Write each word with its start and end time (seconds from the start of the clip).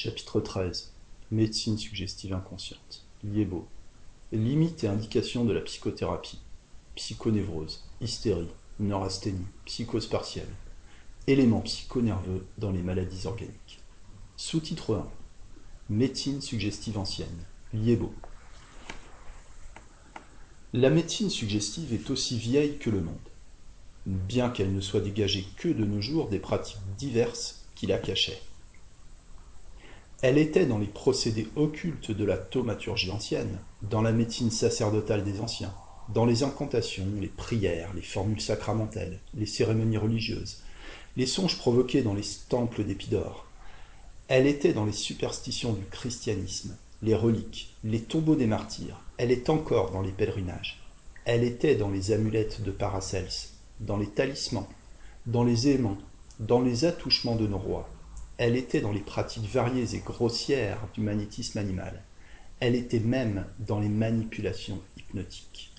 Chapitre 0.00 0.40
13 0.40 0.92
Médecine 1.32 1.76
suggestive 1.76 2.32
inconsciente. 2.32 3.04
Liebo. 3.24 3.66
Limites 4.30 4.84
et 4.84 4.86
indications 4.86 5.44
de 5.44 5.52
la 5.52 5.60
psychothérapie. 5.60 6.38
Psychonévrose, 6.94 7.82
hystérie, 8.00 8.46
neurasthénie, 8.78 9.44
psychose 9.64 10.06
partielle. 10.06 10.54
Éléments 11.26 11.62
psychonerveux 11.62 12.46
dans 12.58 12.70
les 12.70 12.82
maladies 12.82 13.26
organiques. 13.26 13.80
Sous-titre 14.36 14.94
1 14.94 15.08
Médecine 15.90 16.42
suggestive 16.42 16.96
ancienne. 16.96 17.44
Liebo. 17.74 18.14
La 20.74 20.90
médecine 20.90 21.28
suggestive 21.28 21.92
est 21.92 22.08
aussi 22.10 22.38
vieille 22.38 22.78
que 22.78 22.90
le 22.90 23.00
monde, 23.00 23.16
bien 24.06 24.48
qu'elle 24.48 24.72
ne 24.72 24.80
soit 24.80 25.00
dégagée 25.00 25.44
que 25.56 25.66
de 25.66 25.84
nos 25.84 26.00
jours 26.00 26.28
des 26.28 26.38
pratiques 26.38 26.78
diverses 26.98 27.66
qui 27.74 27.88
la 27.88 27.98
cachaient. 27.98 28.40
Elle 30.20 30.38
était 30.38 30.66
dans 30.66 30.78
les 30.78 30.86
procédés 30.86 31.46
occultes 31.54 32.10
de 32.10 32.24
la 32.24 32.36
thaumaturgie 32.36 33.12
ancienne, 33.12 33.60
dans 33.82 34.02
la 34.02 34.10
médecine 34.10 34.50
sacerdotale 34.50 35.22
des 35.22 35.40
anciens, 35.40 35.72
dans 36.12 36.26
les 36.26 36.42
incantations, 36.42 37.06
les 37.20 37.28
prières, 37.28 37.94
les 37.94 38.02
formules 38.02 38.40
sacramentelles, 38.40 39.20
les 39.34 39.46
cérémonies 39.46 39.96
religieuses, 39.96 40.64
les 41.16 41.26
songes 41.26 41.56
provoqués 41.56 42.02
dans 42.02 42.14
les 42.14 42.24
temples 42.48 42.82
d'Épidore. 42.82 43.46
Elle 44.26 44.48
était 44.48 44.72
dans 44.72 44.86
les 44.86 44.92
superstitions 44.92 45.72
du 45.72 45.84
christianisme, 45.84 46.76
les 47.00 47.14
reliques, 47.14 47.76
les 47.84 48.00
tombeaux 48.00 48.34
des 48.34 48.48
martyrs. 48.48 49.00
Elle 49.18 49.30
est 49.30 49.48
encore 49.48 49.92
dans 49.92 50.02
les 50.02 50.10
pèlerinages. 50.10 50.82
Elle 51.26 51.44
était 51.44 51.76
dans 51.76 51.90
les 51.90 52.10
amulettes 52.10 52.62
de 52.62 52.72
Paracels, 52.72 53.28
dans 53.78 53.96
les 53.96 54.08
talismans, 54.08 54.68
dans 55.26 55.44
les 55.44 55.68
aimants, 55.68 55.98
dans 56.40 56.60
les 56.60 56.86
attouchements 56.86 57.36
de 57.36 57.46
nos 57.46 57.58
rois, 57.58 57.88
elle 58.38 58.54
était 58.54 58.80
dans 58.80 58.92
les 58.92 59.00
pratiques 59.00 59.50
variées 59.50 59.96
et 59.96 59.98
grossières 59.98 60.88
du 60.94 61.00
magnétisme 61.00 61.58
animal. 61.58 62.02
Elle 62.60 62.76
était 62.76 63.00
même 63.00 63.44
dans 63.58 63.80
les 63.80 63.88
manipulations 63.88 64.80
hypnotiques. 64.96 65.72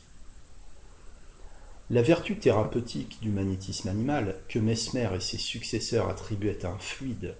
La 1.89 2.01
vertu 2.01 2.37
thérapeutique 2.37 3.17
du 3.21 3.29
magnétisme 3.29 3.87
animal, 3.87 4.35
que 4.47 4.59
Mesmer 4.59 5.09
et 5.15 5.21
ses 5.21 5.37
successeurs 5.37 6.09
attribuaient 6.09 6.65
à 6.65 6.69
un 6.69 6.77
fluide, 6.77 7.33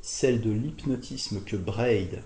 celle 0.00 0.40
de 0.40 0.50
l'hypnotisme 0.50 1.42
que 1.44 1.56
Braid 1.56 2.22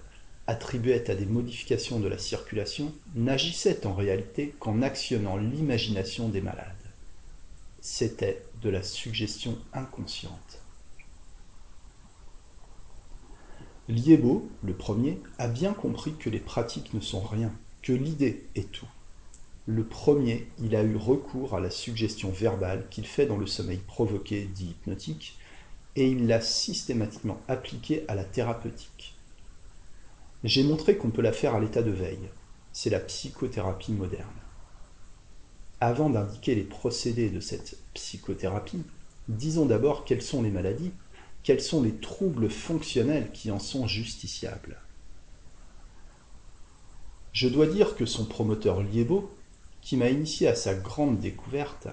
attribuait 0.46 1.10
à 1.10 1.14
des 1.14 1.26
modifications 1.26 2.00
de 2.00 2.08
la 2.08 2.18
circulation, 2.18 2.94
n'agissait 3.14 3.86
en 3.86 3.94
réalité 3.94 4.54
qu'en 4.60 4.82
actionnant 4.82 5.36
l'imagination 5.36 6.28
des 6.28 6.40
malades. 6.40 6.66
C'était 7.80 8.42
de 8.62 8.70
la 8.70 8.82
suggestion 8.82 9.58
inconsciente. 9.72 10.59
Liebo, 13.90 14.48
le 14.62 14.72
premier, 14.72 15.20
a 15.38 15.48
bien 15.48 15.72
compris 15.72 16.14
que 16.14 16.30
les 16.30 16.38
pratiques 16.38 16.94
ne 16.94 17.00
sont 17.00 17.20
rien, 17.20 17.52
que 17.82 17.92
l'idée 17.92 18.46
est 18.54 18.70
tout. 18.70 18.88
Le 19.66 19.84
premier, 19.84 20.46
il 20.60 20.76
a 20.76 20.84
eu 20.84 20.94
recours 20.94 21.54
à 21.54 21.60
la 21.60 21.70
suggestion 21.70 22.30
verbale 22.30 22.86
qu'il 22.90 23.04
fait 23.04 23.26
dans 23.26 23.36
le 23.36 23.46
sommeil 23.46 23.78
provoqué 23.78 24.48
dit 24.54 24.70
hypnotique, 24.70 25.38
et 25.96 26.08
il 26.08 26.28
l'a 26.28 26.40
systématiquement 26.40 27.40
appliquée 27.48 28.04
à 28.06 28.14
la 28.14 28.22
thérapeutique. 28.22 29.16
J'ai 30.44 30.62
montré 30.62 30.96
qu'on 30.96 31.10
peut 31.10 31.20
la 31.20 31.32
faire 31.32 31.56
à 31.56 31.60
l'état 31.60 31.82
de 31.82 31.90
veille. 31.90 32.30
C'est 32.72 32.90
la 32.90 33.00
psychothérapie 33.00 33.92
moderne. 33.92 34.28
Avant 35.80 36.10
d'indiquer 36.10 36.54
les 36.54 36.62
procédés 36.62 37.28
de 37.28 37.40
cette 37.40 37.76
psychothérapie, 37.94 38.84
disons 39.28 39.66
d'abord 39.66 40.04
quelles 40.04 40.22
sont 40.22 40.42
les 40.42 40.50
maladies 40.50 40.92
quels 41.42 41.60
sont 41.60 41.82
les 41.82 41.96
troubles 41.96 42.50
fonctionnels 42.50 43.30
qui 43.32 43.50
en 43.50 43.58
sont 43.58 43.86
justiciables? 43.86 44.78
Je 47.32 47.48
dois 47.48 47.66
dire 47.66 47.94
que 47.96 48.06
son 48.06 48.24
promoteur 48.24 48.82
Liebo, 48.82 49.30
qui 49.80 49.96
m'a 49.96 50.10
initié 50.10 50.48
à 50.48 50.54
sa 50.54 50.74
grande 50.74 51.18
découverte, 51.20 51.88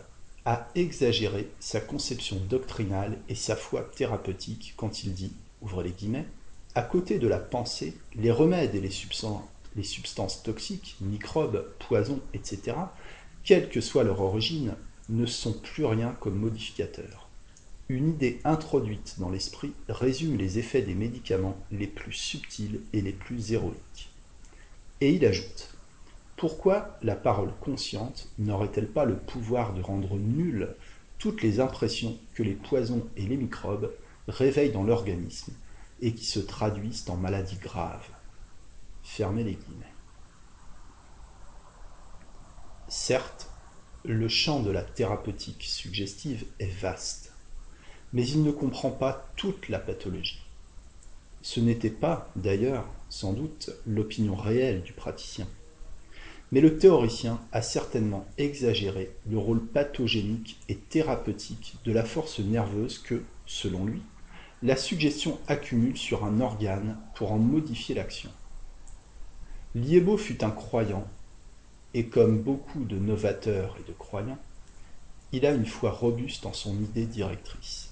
a 0.46 0.68
exagéré 0.76 1.50
sa 1.60 1.80
conception 1.80 2.38
doctrinale 2.50 3.18
et 3.30 3.36
sa 3.36 3.56
foi 3.56 3.84
thérapeutique 3.96 4.74
quand 4.78 5.04
il 5.04 5.14
dit, 5.14 5.34
ouvrez 5.62 5.84
les 5.84 5.92
guillemets, 5.92 6.26
à 6.74 6.82
côté 6.82 7.20
de 7.20 7.28
la 7.28 7.40
pensée, 7.40 7.98
les 8.16 8.32
remèdes 8.32 8.76
et 8.76 8.82
les 8.82 8.90
substances, 9.84 10.44
toxiques, 10.44 10.96
microbes, 11.02 11.66
poisons, 11.80 12.22
etc., 12.34 12.78
quelle 13.44 13.70
que 13.70 13.82
soit 13.82 14.04
leur 14.04 14.22
origine, 14.22 14.76
ne 15.10 15.26
sont 15.26 15.54
plus 15.54 15.86
rien 15.86 16.16
comme 16.20 16.36
modificateurs. 16.36 17.27
Une 17.90 18.10
idée 18.10 18.42
introduite 18.44 19.16
dans 19.18 19.30
l'esprit 19.30 19.74
résume 19.88 20.36
les 20.36 20.60
effets 20.60 20.82
des 20.82 20.94
médicaments 20.94 21.58
les 21.72 21.88
plus 21.88 22.12
subtils 22.12 22.82
et 22.92 23.00
les 23.00 23.14
plus 23.14 23.54
héroïques. 23.54 24.10
Et 25.00 25.14
il 25.14 25.26
ajoute 25.26 25.74
Pourquoi 26.36 26.98
la 27.02 27.16
parole 27.16 27.54
consciente 27.62 28.28
n'aurait-elle 28.40 28.90
pas 28.90 29.06
le 29.06 29.16
pouvoir 29.16 29.74
de 29.74 29.82
rendre 29.82 30.18
nulles 30.18 30.76
toutes 31.18 31.42
les 31.42 31.62
impressions 31.62 32.18
que 32.34 32.44
les 32.44 32.56
poisons 32.56 33.08
et 33.16 33.22
les 33.22 33.38
microbes 33.38 33.94
réveillent 34.28 34.74
dans 34.74 34.84
l'organisme 34.84 35.54
et 36.02 36.14
qui 36.14 36.26
se 36.26 36.40
traduisent 36.40 37.10
en 37.10 37.16
maladies 37.16 37.56
graves? 37.56 38.10
Fermez 39.02 39.46
les 39.46 39.56
guillemets. 39.56 39.94
Certes, 42.90 43.50
le 44.04 44.28
champ 44.28 44.62
de 44.62 44.72
la 44.72 44.84
thérapeutique 44.84 45.64
suggestive 45.64 46.46
est 46.60 46.68
vaste 46.82 47.32
mais 48.14 48.28
il 48.28 48.44
ne 48.44 48.52
comprend 48.52 48.92
pas 48.92 49.28
toute 49.36 49.70
la 49.70 49.80
pathologie. 49.80 50.42
Ce 51.42 51.60
n'était 51.60 51.90
pas, 51.90 52.30
d'ailleurs, 52.36 52.86
sans 53.10 53.34
doute, 53.34 53.72
l'opinion 53.86 54.36
réelle 54.36 54.82
du 54.82 54.94
praticien. 54.94 55.48
Mais 56.52 56.62
le 56.62 56.78
théoricien 56.78 57.40
a 57.52 57.62
certainement 57.62 58.26
exagéré 58.38 59.12
le 59.30 59.38
rôle 59.38 59.66
pathogénique 59.66 60.58
et 60.70 60.76
thérapeutique 60.76 61.76
de 61.84 61.92
la 61.92 62.04
force 62.04 62.40
nerveuse 62.40 63.00
que, 63.00 63.24
selon 63.46 63.86
lui, 63.86 64.02
la 64.64 64.76
suggestion 64.76 65.40
accumule 65.48 65.98
sur 65.98 66.24
un 66.24 66.42
organe 66.42 66.98
pour 67.16 67.32
en 67.32 67.38
modifier 67.38 67.96
l'action. 67.96 68.32
Liebo 69.76 70.18
fut 70.18 70.44
un 70.44 70.50
croyant, 70.50 71.08
et 71.94 72.08
comme 72.08 72.42
beaucoup 72.42 72.84
de 72.84 72.98
novateurs 72.98 73.78
et 73.80 73.88
de 73.88 73.96
croyants, 73.96 74.40
il 75.32 75.46
a 75.46 75.52
une 75.52 75.66
foi 75.66 75.92
robuste 75.92 76.46
en 76.46 76.54
son 76.54 76.76
idée 76.82 77.06
directrice. 77.06 77.87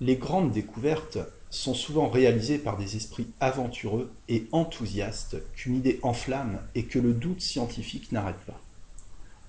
Les 0.00 0.16
grandes 0.16 0.52
découvertes 0.52 1.18
sont 1.50 1.74
souvent 1.74 2.08
réalisées 2.08 2.58
par 2.58 2.76
des 2.76 2.94
esprits 2.94 3.26
aventureux 3.40 4.12
et 4.28 4.46
enthousiastes 4.52 5.36
qu'une 5.54 5.74
idée 5.74 5.98
enflamme 6.02 6.60
et 6.76 6.84
que 6.84 7.00
le 7.00 7.12
doute 7.12 7.40
scientifique 7.40 8.12
n'arrête 8.12 8.38
pas. 8.46 8.60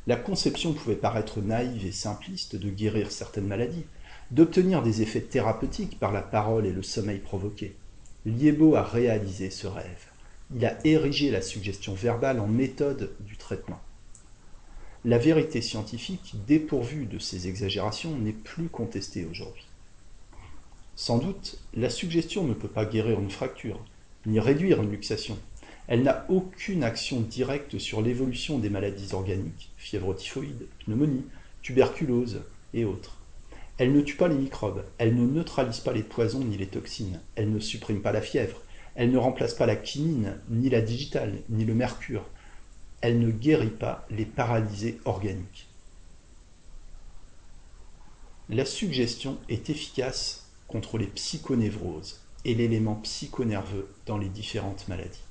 La 0.07 0.15
conception 0.15 0.73
pouvait 0.73 0.95
paraître 0.95 1.39
naïve 1.39 1.85
et 1.85 1.91
simpliste 1.91 2.55
de 2.55 2.69
guérir 2.71 3.11
certaines 3.11 3.45
maladies, 3.45 3.85
d'obtenir 4.31 4.81
des 4.81 5.03
effets 5.03 5.21
thérapeutiques 5.21 5.99
par 5.99 6.11
la 6.11 6.23
parole 6.23 6.65
et 6.65 6.73
le 6.73 6.81
sommeil 6.81 7.19
provoqué. 7.19 7.75
Liebo 8.25 8.75
a 8.75 8.83
réalisé 8.83 9.51
ce 9.51 9.67
rêve. 9.67 10.07
Il 10.55 10.65
a 10.65 10.79
érigé 10.83 11.29
la 11.29 11.43
suggestion 11.43 11.93
verbale 11.93 12.39
en 12.39 12.47
méthode 12.47 13.11
du 13.19 13.37
traitement. 13.37 13.79
La 15.05 15.19
vérité 15.19 15.61
scientifique, 15.61 16.33
dépourvue 16.47 17.05
de 17.05 17.19
ces 17.19 17.47
exagérations, 17.47 18.17
n'est 18.17 18.33
plus 18.33 18.67
contestée 18.67 19.25
aujourd'hui. 19.25 19.68
Sans 20.99 21.17
doute, 21.17 21.57
la 21.75 21.89
suggestion 21.89 22.43
ne 22.43 22.53
peut 22.53 22.67
pas 22.67 22.83
guérir 22.83 23.21
une 23.21 23.31
fracture, 23.31 23.79
ni 24.25 24.37
réduire 24.37 24.83
une 24.83 24.91
luxation. 24.91 25.37
Elle 25.87 26.03
n'a 26.03 26.25
aucune 26.27 26.83
action 26.83 27.21
directe 27.21 27.79
sur 27.79 28.01
l'évolution 28.01 28.59
des 28.59 28.69
maladies 28.69 29.13
organiques, 29.13 29.71
fièvre 29.77 30.13
typhoïde, 30.13 30.67
pneumonie, 30.83 31.23
tuberculose 31.61 32.41
et 32.73 32.83
autres. 32.83 33.15
Elle 33.77 33.93
ne 33.93 34.01
tue 34.01 34.17
pas 34.17 34.27
les 34.27 34.35
microbes, 34.35 34.83
elle 34.97 35.15
ne 35.15 35.25
neutralise 35.25 35.79
pas 35.79 35.93
les 35.93 36.03
poisons 36.03 36.43
ni 36.43 36.57
les 36.57 36.67
toxines, 36.67 37.21
elle 37.35 37.49
ne 37.49 37.61
supprime 37.61 38.01
pas 38.01 38.11
la 38.11 38.21
fièvre, 38.21 38.61
elle 38.95 39.11
ne 39.11 39.17
remplace 39.17 39.53
pas 39.53 39.65
la 39.65 39.77
quinine, 39.77 40.37
ni 40.49 40.69
la 40.69 40.81
digitale, 40.81 41.43
ni 41.47 41.63
le 41.63 41.75
mercure. 41.75 42.25
Elle 42.99 43.19
ne 43.19 43.31
guérit 43.31 43.67
pas 43.67 44.05
les 44.09 44.25
paralysés 44.25 44.99
organiques. 45.05 45.69
La 48.49 48.65
suggestion 48.65 49.37
est 49.47 49.69
efficace 49.69 50.38
contre 50.69 50.97
les 50.97 51.07
psychonévroses 51.07 52.21
et 52.45 52.55
l'élément 52.55 52.95
psychonerveux 52.95 53.89
dans 54.05 54.17
les 54.17 54.29
différentes 54.29 54.87
maladies. 54.87 55.23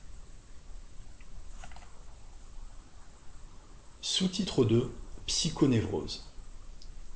Sous-titre 4.01 4.65
2 4.65 4.93
Psychonévrose. 5.27 6.27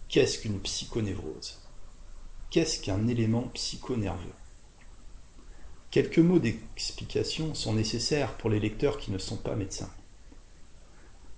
Qu'est-ce 0.08 0.38
qu'une 0.38 0.60
psychonévrose? 0.60 1.60
Qu'est-ce 2.50 2.80
qu'un 2.80 3.08
élément 3.08 3.48
psychonerveux? 3.54 4.32
Quelques 5.90 6.18
mots 6.18 6.38
d'explication 6.38 7.54
sont 7.54 7.74
nécessaires 7.74 8.36
pour 8.36 8.50
les 8.50 8.60
lecteurs 8.60 8.98
qui 8.98 9.10
ne 9.10 9.18
sont 9.18 9.36
pas 9.36 9.56
médecins. 9.56 9.90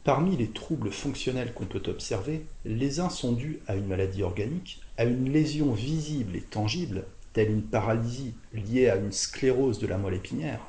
Parmi 0.05 0.37
les 0.37 0.51
troubles 0.51 0.93
fonctionnels 0.93 1.55
qu'on 1.55 1.67
peut 1.67 1.83
observer, 1.87 2.45
les 2.65 3.01
uns 3.01 3.09
sont 3.09 3.33
dus 3.33 3.61
à 3.67 3.75
une 3.75 3.87
maladie 3.87 4.23
organique, 4.23 4.84
à 4.97 5.05
une 5.05 5.33
lésion 5.33 5.73
visible 5.73 6.37
et 6.37 6.41
tangible, 6.43 7.05
telle 7.33 7.51
une 7.51 7.63
paralysie 7.63 8.35
liée 8.53 8.89
à 8.89 8.97
une 8.97 9.13
sclérose 9.13 9.79
de 9.79 9.87
la 9.87 9.99
moelle 9.99 10.15
épinière, 10.15 10.61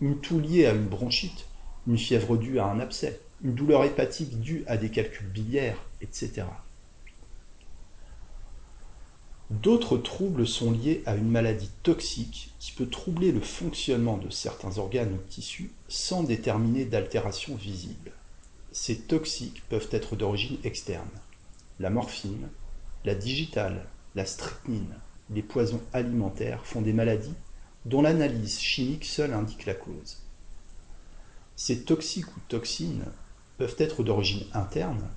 une 0.00 0.20
toux 0.20 0.40
liée 0.40 0.66
à 0.66 0.74
une 0.74 0.86
bronchite, 0.86 1.46
une 1.86 1.98
fièvre 1.98 2.36
due 2.36 2.58
à 2.58 2.66
un 2.66 2.80
abcès, 2.80 3.20
une 3.42 3.54
douleur 3.54 3.84
hépatique 3.84 4.40
due 4.40 4.64
à 4.66 4.76
des 4.76 4.90
calculs 4.90 5.26
biliaires, 5.26 5.78
etc. 6.00 6.44
D'autres 9.50 9.98
troubles 9.98 10.46
sont 10.46 10.70
liés 10.70 11.02
à 11.04 11.14
une 11.14 11.28
maladie 11.28 11.70
toxique 11.82 12.54
qui 12.58 12.72
peut 12.72 12.88
troubler 12.88 13.32
le 13.32 13.40
fonctionnement 13.40 14.16
de 14.16 14.30
certains 14.30 14.78
organes 14.78 15.12
ou 15.12 15.28
tissus 15.28 15.70
sans 15.88 16.22
déterminer 16.22 16.86
d'altération 16.86 17.54
visible. 17.54 18.12
Ces 18.70 19.00
toxiques 19.00 19.62
peuvent 19.68 19.88
être 19.90 20.16
d'origine 20.16 20.56
externe. 20.64 21.10
La 21.80 21.90
morphine, 21.90 22.48
la 23.04 23.14
digitale, 23.14 23.86
la 24.14 24.26
strychnine, 24.26 24.94
les 25.30 25.42
poisons 25.42 25.80
alimentaires 25.92 26.66
font 26.66 26.82
des 26.82 26.92
maladies 26.92 27.34
dont 27.84 28.02
l'analyse 28.02 28.60
chimique 28.60 29.04
seule 29.04 29.32
indique 29.32 29.66
la 29.66 29.74
cause. 29.74 30.18
Ces 31.56 31.82
toxiques 31.82 32.36
ou 32.36 32.40
toxines 32.48 33.04
peuvent 33.58 33.76
être 33.78 34.02
d'origine 34.02 34.44
interne, 34.52 35.08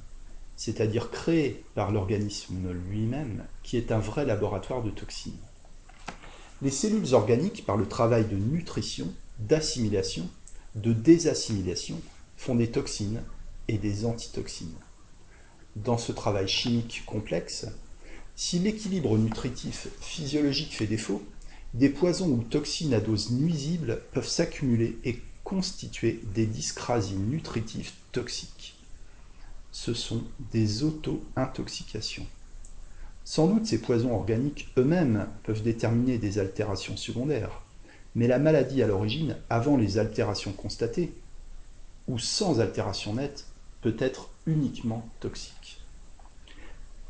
c'est-à-dire 0.55 1.11
créées 1.11 1.63
par 1.75 1.91
l'organisme 1.91 2.71
lui-même, 2.89 3.45
qui 3.63 3.77
est 3.77 3.91
un 3.91 3.99
vrai 3.99 4.25
laboratoire 4.25 4.81
de 4.81 4.89
toxines. 4.89 5.33
Les 6.61 6.71
cellules 6.71 7.13
organiques, 7.13 7.65
par 7.65 7.77
le 7.77 7.87
travail 7.87 8.25
de 8.25 8.35
nutrition, 8.35 9.13
d'assimilation, 9.39 10.29
de 10.75 10.93
désassimilation, 10.93 11.99
font 12.37 12.55
des 12.55 12.71
toxines 12.71 13.21
et 13.67 13.77
des 13.77 14.05
antitoxines. 14.05 14.77
Dans 15.75 15.97
ce 15.97 16.13
travail 16.13 16.47
chimique 16.47 17.03
complexe, 17.05 17.67
si 18.35 18.59
l'équilibre 18.59 19.17
nutritif 19.17 19.87
physiologique 19.99 20.73
fait 20.73 20.87
défaut, 20.87 21.21
des 21.73 21.89
poisons 21.89 22.29
ou 22.29 22.43
toxines 22.43 22.93
à 22.93 23.01
dose 23.01 23.31
nuisible 23.31 24.01
peuvent 24.13 24.27
s'accumuler 24.27 24.97
et 25.03 25.21
constituer 25.43 26.21
des 26.33 26.45
dyscrasies 26.45 27.17
nutritives 27.17 27.91
toxiques. 28.13 28.77
Ce 29.71 29.93
sont 29.93 30.23
des 30.53 30.83
auto-intoxications. 30.83 32.25
Sans 33.25 33.47
doute 33.47 33.65
ces 33.65 33.81
poisons 33.81 34.13
organiques 34.13 34.69
eux-mêmes 34.77 35.27
peuvent 35.43 35.61
déterminer 35.61 36.17
des 36.17 36.39
altérations 36.39 36.95
secondaires, 36.95 37.63
mais 38.15 38.27
la 38.27 38.39
maladie 38.39 38.81
à 38.81 38.87
l'origine, 38.87 39.35
avant 39.49 39.75
les 39.75 39.97
altérations 39.97 40.53
constatées, 40.53 41.11
ou 42.07 42.17
sans 42.17 42.61
altération 42.61 43.15
nette, 43.15 43.45
peut 43.85 43.95
être 43.99 44.31
uniquement 44.47 45.07
toxique. 45.19 45.79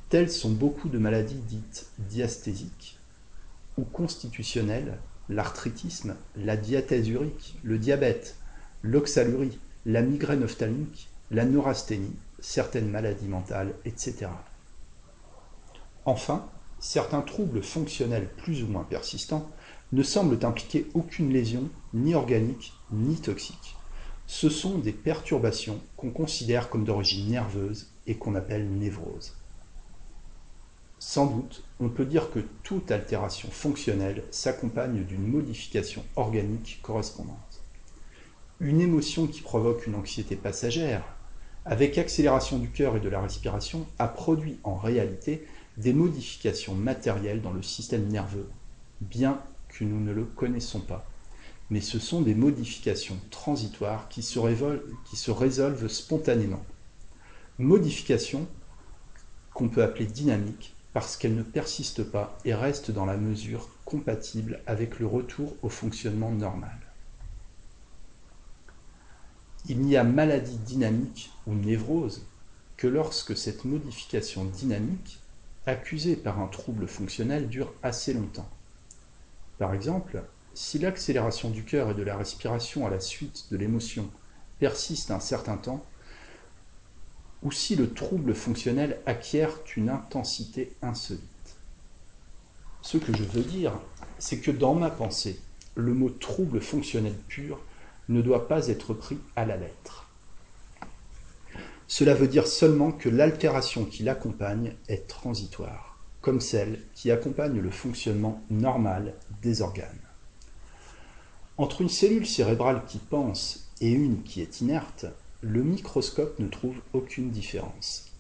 Telles 0.10 0.30
sont 0.30 0.52
beaucoup 0.52 0.90
de 0.90 0.98
maladies 0.98 1.40
dites 1.48 1.88
diasthésiques 2.00 3.00
ou 3.78 3.86
constitutionnelles, 3.86 4.98
l'arthritisme, 5.30 6.18
la 6.36 6.58
diathèse 6.58 7.08
urique, 7.08 7.58
le 7.64 7.78
diabète, 7.78 8.36
l'oxalurie, 8.82 9.58
la 9.86 10.02
migraine 10.02 10.44
ophtalmique, 10.44 11.08
la 11.32 11.46
neurasthénie, 11.46 12.18
certaines 12.40 12.90
maladies 12.90 13.30
mentales, 13.30 13.74
etc. 13.86 14.28
Enfin, 16.04 16.46
certains 16.80 17.22
troubles 17.22 17.64
fonctionnels 17.64 18.28
plus 18.36 18.64
ou 18.64 18.68
moins 18.68 18.84
persistants 18.84 19.50
ne 19.94 20.04
semblent 20.04 20.46
impliquer 20.46 20.88
aucune 20.94 21.32
lésion 21.32 21.70
ni 21.94 22.16
organique 22.16 22.74
ni 22.92 23.16
toxique. 23.16 23.75
Ce 24.28 24.50
sont 24.50 24.80
des 24.80 24.92
perturbations 24.92 25.80
qu'on 25.98 26.10
considère 26.10 26.70
comme 26.70 26.84
d'origine 26.84 27.30
nerveuse 27.30 27.88
et 28.08 28.16
qu'on 28.16 28.36
appelle 28.36 28.68
névrose. 28.70 29.36
Sans 31.00 31.28
doute, 31.28 31.64
on 31.80 31.90
peut 31.90 32.06
dire 32.06 32.32
que 32.32 32.40
toute 32.64 32.90
altération 32.90 33.50
fonctionnelle 33.52 34.24
s'accompagne 34.32 35.04
d'une 35.04 35.28
modification 35.28 36.04
organique 36.16 36.80
correspondante. 36.82 37.62
Une 38.60 38.82
émotion 38.82 39.28
qui 39.28 39.42
provoque 39.42 39.86
une 39.86 39.96
anxiété 39.96 40.36
passagère, 40.36 41.04
avec 41.66 41.98
accélération 41.98 42.58
du 42.58 42.70
cœur 42.70 42.96
et 42.96 43.00
de 43.00 43.10
la 43.10 43.22
respiration, 43.22 43.86
a 44.00 44.08
produit 44.08 44.58
en 44.64 44.76
réalité 44.76 45.46
des 45.78 45.94
modifications 45.94 46.74
matérielles 46.74 47.42
dans 47.42 47.52
le 47.52 47.62
système 47.62 48.08
nerveux, 48.08 48.50
bien 49.02 49.42
que 49.68 49.84
nous 49.84 50.00
ne 50.00 50.14
le 50.14 50.24
connaissons 50.24 50.80
pas. 50.80 51.06
Mais 51.70 51.82
ce 51.82 52.00
sont 52.00 52.22
des 52.22 52.36
modifications 52.36 53.18
transitoires 53.32 54.08
qui 54.10 54.22
se, 54.22 54.40
résolvent 55.32 55.88
spontanément. 55.88 56.64
Modifications 57.58 58.48
qu'on 59.54 59.70
peut 59.70 59.84
appeler 59.84 60.06
dynamiques 60.06 60.76
parce 60.94 61.18
qu'elle 61.18 61.36
ne 61.36 61.44
persiste 61.44 62.04
pas 62.04 62.38
et 62.46 62.54
reste 62.54 62.92
dans 62.92 63.06
la 63.06 63.18
mesure 63.18 63.70
compatible 63.84 64.62
avec 64.68 65.00
le 65.00 65.08
retour 65.08 65.56
au 65.62 65.70
fonctionnement 65.70 66.32
normal. 66.32 66.78
Il 69.68 69.80
n'y 69.82 69.98
a 69.98 70.04
maladie 70.04 70.58
dynamique 70.58 71.32
ou 71.48 71.54
névrose 71.54 72.26
que 72.78 72.88
lorsque 72.88 73.36
cette 73.36 73.66
modification 73.66 74.46
dynamique, 74.46 75.20
accusée 75.66 76.16
par 76.16 76.40
un 76.40 76.48
trouble 76.48 76.88
fonctionnel, 76.88 77.50
dure 77.50 77.74
assez 77.82 78.14
longtemps. 78.14 78.50
Par 79.58 79.74
exemple, 79.74 80.24
si 80.56 80.80
l'accélération 80.80 81.50
du 81.50 81.64
cœur 81.64 81.92
et 81.92 81.94
de 81.94 82.02
la 82.02 82.18
respiration 82.18 82.88
à 82.88 82.90
la 82.90 83.02
suite 83.02 83.48
de 83.52 83.58
l'émotion 83.58 84.10
persiste 84.58 85.12
un 85.12 85.20
certain 85.20 85.58
temps, 85.58 85.86
ou 87.44 87.52
si 87.52 87.76
le 87.76 87.94
trouble 87.94 88.34
fonctionnel 88.34 89.00
acquiert 89.06 89.52
une 89.76 89.90
intensité 89.90 90.74
insolite. 90.82 91.22
Ce 92.82 92.98
que 92.98 93.16
je 93.16 93.24
veux 93.24 93.44
dire, 93.44 93.74
c'est 94.18 94.40
que 94.40 94.52
dans 94.52 94.74
ma 94.74 94.90
pensée, 94.90 95.40
le 95.76 95.94
mot 95.94 96.10
trouble 96.10 96.62
fonctionnel 96.62 97.16
pur 97.28 97.60
ne 98.08 98.22
doit 98.22 98.48
pas 98.48 98.70
être 98.70 98.94
pris 98.94 99.20
à 99.36 99.46
la 99.46 99.58
lettre. 99.58 100.10
Cela 101.88 102.14
veut 102.14 102.28
dire 102.28 102.48
seulement 102.48 102.92
que 102.92 103.10
l'altération 103.10 103.86
qui 103.86 104.04
l'accompagne 104.04 104.74
est 104.88 105.08
transitoire, 105.08 106.00
comme 106.22 106.40
celle 106.40 106.80
qui 106.94 107.12
accompagne 107.12 107.60
le 107.60 107.72
fonctionnement 107.72 108.42
normal 108.50 109.16
des 109.42 109.62
organes. 109.62 110.05
Entre 111.58 111.80
une 111.80 111.90
cellule 111.90 112.28
cérébrale 112.28 112.84
qui 112.86 112.98
pense 112.98 113.70
et 113.80 113.90
une 113.90 114.24
qui 114.24 114.42
est 114.42 114.60
inerte, 114.60 115.06
le 115.40 115.64
microscope 115.64 116.38
ne 116.40 116.50
trouve 116.50 116.82
aucune 116.92 117.30
différence. 117.30 118.12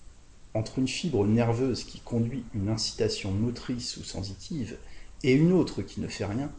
Entre 0.54 0.80
une 0.80 0.88
fibre 0.88 1.26
nerveuse 1.26 1.84
qui 1.84 2.00
conduit 2.00 2.46
une 2.54 2.70
incitation 2.70 3.32
motrice 3.32 3.98
ou 3.98 4.06
sensitive 4.06 4.78
et 5.24 5.34
une 5.34 5.52
autre 5.52 5.82
qui 5.82 6.00
ne 6.00 6.08
fait 6.08 6.24
rien, 6.24 6.50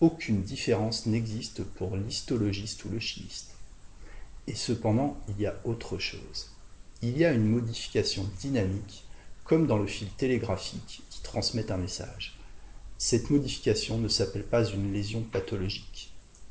aucune 0.00 0.40
différence 0.40 1.04
n'existe 1.04 1.64
pour 1.64 1.96
l'histologiste 1.96 2.82
ou 2.86 2.88
le 2.88 2.98
chimiste. 2.98 3.54
Et 4.46 4.54
cependant, 4.54 5.18
il 5.28 5.38
y 5.38 5.46
a 5.46 5.60
autre 5.64 5.98
chose. 5.98 6.50
Il 7.02 7.18
y 7.18 7.26
a 7.26 7.32
une 7.32 7.46
modification 7.46 8.26
dynamique, 8.40 9.04
comme 9.44 9.66
dans 9.66 9.78
le 9.78 9.86
fil 9.86 10.08
télégraphique 10.08 11.02
qui 11.10 11.22
transmet 11.22 11.70
un 11.70 11.76
message. 11.76 12.38
Cette 12.96 13.28
modification 13.28 13.98
ne 13.98 14.08
s'appelle 14.08 14.44
pas 14.44 14.64
une 14.64 14.94
lésion 14.94 15.20
pathologique. 15.20 15.91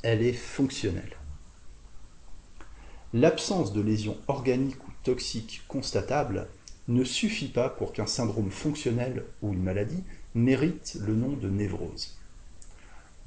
Elle 0.03 0.23
est 0.23 0.33
fonctionnelle. 0.33 1.15
L'absence 3.13 3.71
de 3.71 3.81
lésions 3.81 4.17
organiques 4.27 4.83
ou 4.87 4.91
toxiques 5.03 5.61
constatables 5.67 6.47
ne 6.87 7.03
suffit 7.03 7.49
pas 7.49 7.69
pour 7.69 7.93
qu'un 7.93 8.07
syndrome 8.07 8.49
fonctionnel 8.49 9.25
ou 9.43 9.53
une 9.53 9.61
maladie 9.61 10.03
mérite 10.33 10.97
le 10.99 11.13
nom 11.13 11.33
de 11.33 11.49
névrose. 11.49 12.17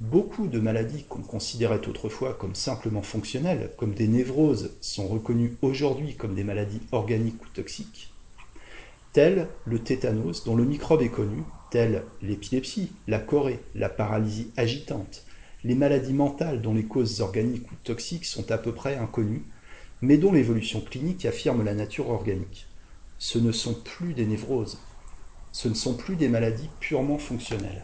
Beaucoup 0.01 0.47
de 0.47 0.59
maladies 0.59 1.05
qu'on 1.07 1.21
considérait 1.21 1.87
autrefois 1.87 2.33
comme 2.33 2.55
simplement 2.55 3.03
fonctionnelles, 3.03 3.71
comme 3.77 3.93
des 3.93 4.09
névroses, 4.09 4.71
sont 4.81 5.07
reconnues 5.07 5.55
aujourd'hui 5.61 6.15
comme 6.15 6.35
des 6.35 6.43
maladies 6.43 6.81
organiques 6.91 7.41
ou 7.41 7.47
toxiques, 7.53 8.13
telles 9.13 9.47
le 9.63 9.79
tétanos 9.79 10.43
dont 10.43 10.57
le 10.57 10.65
microbe 10.65 11.03
est 11.03 11.09
connu, 11.09 11.43
telles 11.71 12.03
l'épilepsie, 12.21 12.91
la 13.07 13.19
chorée, 13.19 13.61
la 13.75 13.87
paralysie 13.87 14.51
agitante, 14.57 15.25
les 15.65 15.73
maladies 15.73 16.13
mentales 16.13 16.61
dont 16.61 16.75
les 16.75 16.83
causes 16.83 17.21
organiques 17.21 17.71
ou 17.71 17.75
toxiques 17.83 18.25
sont 18.25 18.51
à 18.51 18.59
peu 18.59 18.71
près 18.71 18.97
inconnues, 18.97 19.43
mais 19.99 20.17
dont 20.17 20.31
l'évolution 20.31 20.79
clinique 20.79 21.25
affirme 21.25 21.65
la 21.65 21.73
nature 21.73 22.11
organique. 22.11 22.67
Ce 23.17 23.39
ne 23.39 23.51
sont 23.51 23.73
plus 23.73 24.13
des 24.13 24.27
névroses, 24.27 24.77
ce 25.51 25.67
ne 25.67 25.73
sont 25.73 25.95
plus 25.95 26.17
des 26.17 26.29
maladies 26.29 26.69
purement 26.79 27.17
fonctionnelles. 27.17 27.83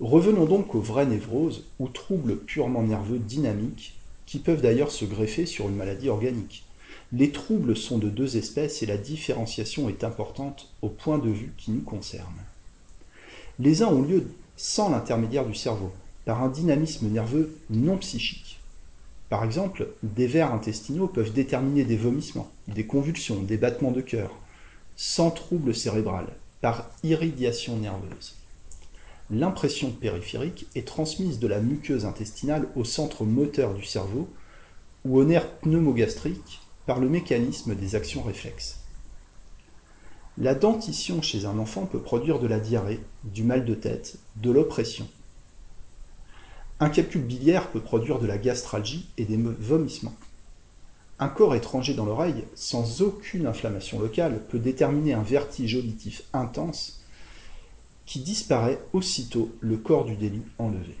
Revenons 0.00 0.46
donc 0.46 0.74
aux 0.74 0.80
vraies 0.80 1.06
névroses 1.06 1.66
ou 1.78 1.86
troubles 1.86 2.36
purement 2.36 2.82
nerveux 2.82 3.20
dynamiques, 3.20 3.96
qui 4.26 4.40
peuvent 4.40 4.62
d'ailleurs 4.62 4.90
se 4.90 5.04
greffer 5.04 5.46
sur 5.46 5.68
une 5.68 5.76
maladie 5.76 6.08
organique. 6.08 6.64
Les 7.12 7.30
troubles 7.30 7.76
sont 7.76 7.98
de 7.98 8.08
deux 8.08 8.36
espèces 8.36 8.82
et 8.82 8.86
la 8.86 8.96
différenciation 8.96 9.88
est 9.88 10.02
importante 10.02 10.74
au 10.82 10.88
point 10.88 11.18
de 11.18 11.30
vue 11.30 11.52
qui 11.56 11.70
nous 11.70 11.82
concerne. 11.82 12.34
Les 13.60 13.82
uns 13.82 13.88
ont 13.88 14.02
lieu 14.02 14.26
sans 14.58 14.90
l'intermédiaire 14.90 15.46
du 15.46 15.54
cerveau, 15.54 15.92
par 16.26 16.42
un 16.42 16.48
dynamisme 16.48 17.08
nerveux 17.08 17.56
non 17.70 17.96
psychique. 17.96 18.60
Par 19.30 19.44
exemple, 19.44 19.88
des 20.02 20.26
vers 20.26 20.52
intestinaux 20.52 21.06
peuvent 21.06 21.32
déterminer 21.32 21.84
des 21.84 21.96
vomissements, 21.96 22.50
des 22.66 22.84
convulsions, 22.84 23.40
des 23.40 23.56
battements 23.56 23.92
de 23.92 24.00
cœur, 24.00 24.30
sans 24.96 25.30
trouble 25.30 25.74
cérébral, 25.74 26.26
par 26.60 26.90
irradiation 27.04 27.76
nerveuse. 27.76 28.34
L'impression 29.30 29.90
périphérique 29.90 30.66
est 30.74 30.86
transmise 30.86 31.38
de 31.38 31.46
la 31.46 31.60
muqueuse 31.60 32.04
intestinale 32.04 32.66
au 32.74 32.84
centre 32.84 33.24
moteur 33.24 33.74
du 33.74 33.84
cerveau 33.84 34.28
ou 35.04 35.18
au 35.18 35.24
nerf 35.24 35.48
pneumogastrique 35.60 36.60
par 36.86 36.98
le 36.98 37.08
mécanisme 37.08 37.74
des 37.74 37.94
actions 37.94 38.22
réflexes. 38.22 38.80
La 40.40 40.54
dentition 40.54 41.20
chez 41.20 41.46
un 41.46 41.58
enfant 41.58 41.86
peut 41.86 41.98
produire 41.98 42.38
de 42.38 42.46
la 42.46 42.60
diarrhée, 42.60 43.00
du 43.24 43.42
mal 43.42 43.64
de 43.64 43.74
tête, 43.74 44.18
de 44.36 44.52
l'oppression. 44.52 45.08
Un 46.78 46.90
calcul 46.90 47.22
biliaire 47.22 47.72
peut 47.72 47.80
produire 47.80 48.20
de 48.20 48.26
la 48.28 48.38
gastralgie 48.38 49.08
et 49.16 49.24
des 49.24 49.36
vomissements. 49.36 50.14
Un 51.18 51.28
corps 51.28 51.56
étranger 51.56 51.92
dans 51.94 52.04
l'oreille, 52.04 52.44
sans 52.54 53.02
aucune 53.02 53.48
inflammation 53.48 53.98
locale, 53.98 54.40
peut 54.48 54.60
déterminer 54.60 55.12
un 55.12 55.24
vertige 55.24 55.74
auditif 55.74 56.22
intense 56.32 57.00
qui 58.06 58.20
disparaît 58.20 58.80
aussitôt 58.92 59.50
le 59.58 59.76
corps 59.76 60.04
du 60.04 60.14
délit 60.14 60.44
enlevé. 60.60 60.94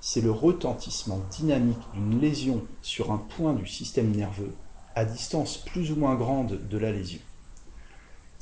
C'est 0.00 0.20
le 0.20 0.30
retentissement 0.30 1.20
dynamique 1.32 1.82
d'une 1.94 2.20
lésion 2.20 2.62
sur 2.80 3.10
un 3.10 3.18
point 3.18 3.54
du 3.54 3.66
système 3.66 4.12
nerveux 4.12 4.52
à 4.94 5.04
distance 5.04 5.56
plus 5.56 5.90
ou 5.90 5.96
moins 5.96 6.14
grande 6.14 6.60
de 6.68 6.78
la 6.78 6.92
lésion. 6.92 7.18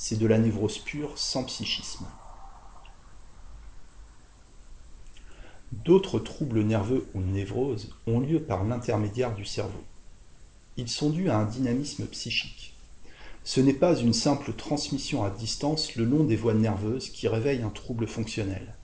C'est 0.01 0.17
de 0.17 0.29
la 0.29 0.39
névrose 0.39 0.79
pure 0.79 1.19
sans 1.19 1.43
psychisme. 1.43 2.07
D'autres 5.73 6.21
troubles 6.21 6.63
nerveux 6.63 7.09
ou 7.15 7.21
névroses 7.21 7.91
ont 8.07 8.21
lieu 8.21 8.41
par 8.41 8.63
l'intermédiaire 8.63 9.35
du 9.35 9.45
cerveau. 9.45 9.83
Ils 10.77 10.89
sont 10.89 11.11
dus 11.11 11.31
à 11.31 11.39
un 11.39 11.47
dynamisme 11.47 12.07
psychique. 12.07 12.75
Ce 13.43 13.61
n'est 13.61 13.75
pas 13.75 13.97
une 13.97 14.13
simple 14.13 14.53
transmission 14.53 15.25
à 15.25 15.31
distance 15.31 15.97
le 15.97 16.05
long 16.05 16.23
des 16.23 16.37
voies 16.37 16.55
nerveuses 16.55 17.11
qui 17.11 17.27
réveille 17.27 17.63
un 17.63 17.71
trouble 17.71 18.07
fonctionnel. 18.07 18.77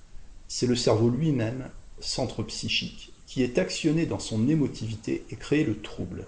C'est 0.49 0.67
le 0.67 0.75
cerveau 0.75 1.11
lui-même, 1.11 1.71
centre 2.01 2.43
psychique, 2.43 3.13
qui 3.29 3.45
est 3.45 3.59
actionné 3.59 4.05
dans 4.05 4.19
son 4.19 4.49
émotivité 4.49 5.25
et 5.31 5.37
crée 5.37 5.63
le 5.63 5.81
trouble. 5.81 6.27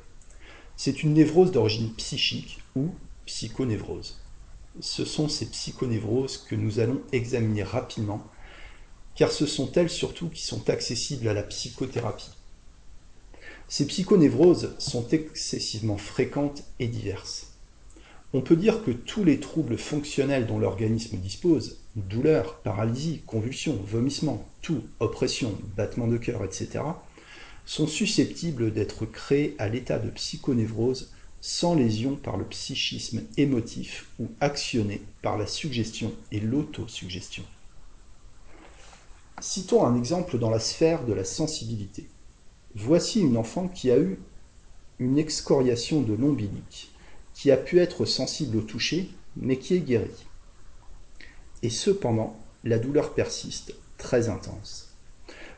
C'est 0.76 1.02
une 1.02 1.14
névrose 1.14 1.50
d'origine 1.50 1.92
psychique 1.94 2.60
ou 2.76 2.94
psychonévrose. 3.24 4.20
Ce 4.80 5.04
sont 5.04 5.28
ces 5.28 5.46
psychonévroses 5.46 6.38
que 6.38 6.54
nous 6.54 6.80
allons 6.80 7.00
examiner 7.12 7.62
rapidement 7.62 8.26
car 9.16 9.32
ce 9.32 9.46
sont 9.46 9.72
elles 9.72 9.90
surtout 9.90 10.28
qui 10.28 10.44
sont 10.44 10.68
accessibles 10.70 11.26
à 11.26 11.32
la 11.32 11.42
psychothérapie. 11.42 12.30
Ces 13.66 13.86
psychonévroses 13.86 14.76
sont 14.78 15.08
excessivement 15.08 15.96
fréquentes 15.96 16.62
et 16.78 16.86
diverses. 16.86 17.48
On 18.32 18.42
peut 18.42 18.56
dire 18.56 18.84
que 18.84 18.90
tous 18.90 19.24
les 19.24 19.40
troubles 19.40 19.78
fonctionnels 19.78 20.46
dont 20.46 20.58
l'organisme 20.58 21.16
dispose, 21.16 21.78
douleur, 21.96 22.58
paralysie, 22.58 23.22
convulsions, 23.26 23.80
vomissements, 23.86 24.46
tout, 24.60 24.82
oppression, 25.00 25.58
battement 25.76 26.06
de 26.06 26.18
cœur, 26.18 26.44
etc., 26.44 26.84
sont 27.64 27.86
susceptibles 27.86 28.72
d'être 28.72 29.06
créés 29.06 29.56
à 29.58 29.68
l'état 29.68 29.98
de 29.98 30.10
psychonévrose 30.10 31.10
sans 31.40 31.74
lésion 31.74 32.16
par 32.16 32.36
le 32.36 32.44
psychisme 32.44 33.22
émotif 33.36 34.08
ou 34.18 34.28
actionnés 34.40 35.02
par 35.22 35.36
la 35.38 35.46
suggestion 35.46 36.12
et 36.32 36.40
l'autosuggestion. 36.40 37.44
Citons 39.40 39.84
un 39.84 39.96
exemple 39.96 40.38
dans 40.38 40.50
la 40.50 40.58
sphère 40.58 41.04
de 41.04 41.12
la 41.12 41.24
sensibilité. 41.24 42.08
Voici 42.74 43.20
une 43.20 43.36
enfant 43.36 43.68
qui 43.68 43.90
a 43.90 43.98
eu 43.98 44.18
une 44.98 45.18
excoriation 45.18 46.00
de 46.00 46.14
l'ombilique, 46.14 46.90
qui 47.34 47.50
a 47.50 47.56
pu 47.56 47.78
être 47.78 48.06
sensible 48.06 48.56
au 48.56 48.62
toucher, 48.62 49.10
mais 49.36 49.58
qui 49.58 49.74
est 49.74 49.80
guérie. 49.80 50.26
Et 51.62 51.70
cependant, 51.70 52.36
la 52.64 52.78
douleur 52.78 53.12
persiste, 53.12 53.74
très 53.98 54.28
intense. 54.28 54.94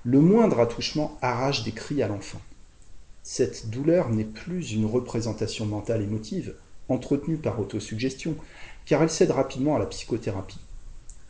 Le 0.04 0.20
moindre 0.20 0.60
attouchement 0.60 1.18
arrache 1.22 1.64
des 1.64 1.72
cris 1.72 2.02
à 2.02 2.08
l'enfant. 2.08 2.40
Cette 3.30 3.68
douleur 3.68 4.08
n'est 4.08 4.24
plus 4.24 4.72
une 4.72 4.86
représentation 4.86 5.66
mentale 5.66 6.00
émotive, 6.00 6.54
entretenue 6.88 7.36
par 7.36 7.60
autosuggestion, 7.60 8.34
car 8.86 9.02
elle 9.02 9.10
cède 9.10 9.32
rapidement 9.32 9.76
à 9.76 9.78
la 9.78 9.84
psychothérapie. 9.84 10.60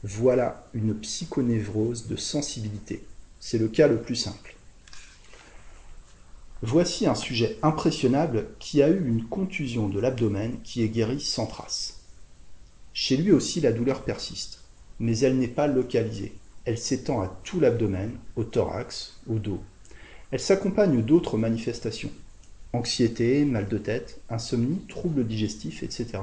Voilà 0.05 0.69
une 0.75 0.95
psychonévrose 0.95 2.07
de 2.07 2.15
sensibilité. 2.15 3.05
C'est 3.41 3.59
le 3.59 3.67
cas 3.67 3.89
le 3.89 4.01
plus 4.01 4.15
simple. 4.15 4.55
Voici 6.63 7.05
un 7.05 7.17
sujet 7.17 7.59
impressionnable 7.65 8.47
qui 8.61 8.81
a 8.81 8.91
eu 8.91 9.05
une 9.05 9.25
contusion 9.25 9.89
de 9.89 9.99
l'abdomen 9.99 10.61
qui 10.63 10.85
est 10.85 10.89
guérie 10.89 11.21
sans 11.21 11.47
trace. 11.47 11.99
Chez 12.95 13.17
lui 13.17 13.33
aussi, 13.33 13.61
la 13.61 13.73
douleur 13.73 14.05
persiste, 14.05 14.61
mais 15.01 15.19
elle 15.19 15.37
n'est 15.37 15.49
pas 15.49 15.67
localisée. 15.67 16.33
Elle 16.65 16.79
s'étend 16.79 17.23
à 17.23 17.41
tout 17.43 17.59
l'abdomen, 17.59 18.13
au 18.37 18.45
thorax, 18.45 19.19
au 19.29 19.41
dos. 19.41 19.61
Elle 20.31 20.41
s'accompagne 20.41 21.03
d'autres 21.03 21.39
manifestations 21.39 22.11
anxiété, 22.73 23.45
mal 23.45 23.69
de 23.69 23.79
tête, 23.79 24.21
insomnie, 24.29 24.81
troubles 24.89 25.27
digestifs, 25.27 25.83
etc. 25.83 26.19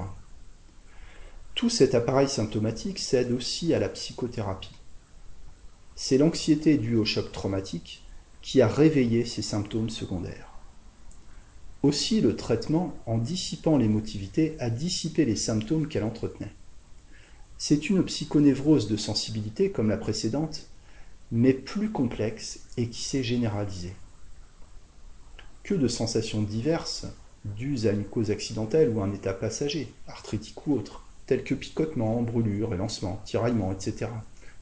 Tout 1.56 1.70
cet 1.70 1.96
appareil 1.96 2.28
symptomatique 2.28 3.00
cède 3.00 3.32
aussi 3.32 3.74
à 3.74 3.80
la 3.80 3.90
psychothérapie. 3.90 4.76
C'est 5.96 6.18
l'anxiété 6.18 6.78
due 6.78 6.96
au 6.96 7.06
choc 7.06 7.32
traumatique 7.32 8.04
qui 8.42 8.62
a 8.62 8.68
réveillé 8.68 9.26
ces 9.26 9.42
symptômes 9.42 9.90
secondaires. 9.90 10.52
Aussi 11.84 12.20
le 12.22 12.36
traitement, 12.36 12.96
en 13.06 13.18
dissipant 13.18 13.78
l'émotivité, 13.78 14.56
a 14.60 14.70
dissipé 14.70 15.26
les 15.26 15.36
symptômes 15.36 15.88
qu'elle 15.88 16.04
entretenait. 16.04 16.54
C'est 17.58 17.90
une 17.90 18.04
psychonévrose 18.04 18.88
de 18.88 18.98
sensibilité 18.98 19.72
comme 19.72 19.90
la 19.90 19.98
précédente, 19.98 20.68
mais 21.36 21.52
plus 21.52 21.90
complexe 21.90 22.62
et 22.78 22.88
qui 22.88 23.04
s'est 23.04 23.22
généralisée. 23.22 23.92
Que 25.64 25.74
de 25.74 25.90
sensations 25.90 26.42
diverses, 26.42 27.08
dues 27.44 27.88
à 27.88 27.92
une 27.92 28.06
cause 28.06 28.32
accidentelle 28.32 28.88
ou 28.88 29.02
un 29.02 29.12
état 29.12 29.34
passager, 29.34 29.94
arthritique 30.08 30.66
ou 30.66 30.76
autre, 30.76 31.04
tels 31.26 31.44
que 31.44 31.54
picotement, 31.54 32.22
brûlure, 32.22 32.74
élancement, 32.74 33.22
tiraillement, 33.26 33.74
etc., 33.74 34.10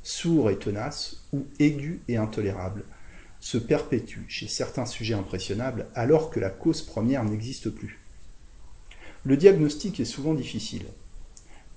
sourds 0.02 0.50
et 0.50 0.58
tenaces 0.58 1.24
ou 1.32 1.46
aigus 1.60 2.00
et 2.08 2.18
intolérables, 2.18 2.86
se 3.40 3.60
perpétuent 3.60 4.26
chez 4.28 4.48
certains 4.48 4.88
sujets 4.88 5.14
impressionnables 5.14 5.86
alors 5.94 6.32
que 6.32 6.40
la 6.40 6.50
cause 6.50 6.82
première 6.82 7.24
n'existe 7.24 7.70
plus. 7.70 8.00
Le 9.26 9.38
diagnostic 9.38 10.00
est 10.00 10.06
souvent 10.06 10.34
difficile, 10.34 10.88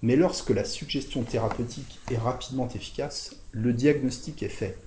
mais 0.00 0.16
lorsque 0.16 0.50
la 0.50 0.64
suggestion 0.64 1.22
thérapeutique 1.22 1.98
est 2.10 2.16
rapidement 2.16 2.68
efficace, 2.70 3.36
le 3.52 3.74
diagnostic 3.74 4.42
est 4.42 4.48
fait. 4.48 4.78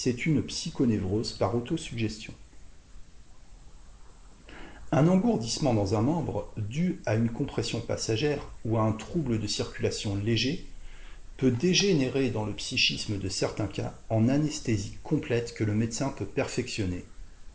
C'est 0.00 0.26
une 0.26 0.44
psychonévrose 0.44 1.32
par 1.32 1.56
autosuggestion. 1.56 2.32
Un 4.92 5.08
engourdissement 5.08 5.74
dans 5.74 5.96
un 5.96 6.02
membre 6.02 6.52
dû 6.56 7.00
à 7.04 7.16
une 7.16 7.30
compression 7.30 7.80
passagère 7.80 8.48
ou 8.64 8.78
à 8.78 8.82
un 8.82 8.92
trouble 8.92 9.40
de 9.40 9.46
circulation 9.48 10.14
léger 10.14 10.64
peut 11.36 11.50
dégénérer 11.50 12.30
dans 12.30 12.44
le 12.44 12.52
psychisme 12.52 13.18
de 13.18 13.28
certains 13.28 13.66
cas 13.66 13.92
en 14.08 14.28
anesthésie 14.28 14.98
complète 15.02 15.52
que 15.52 15.64
le 15.64 15.74
médecin 15.74 16.10
peut 16.10 16.26
perfectionner, 16.26 17.04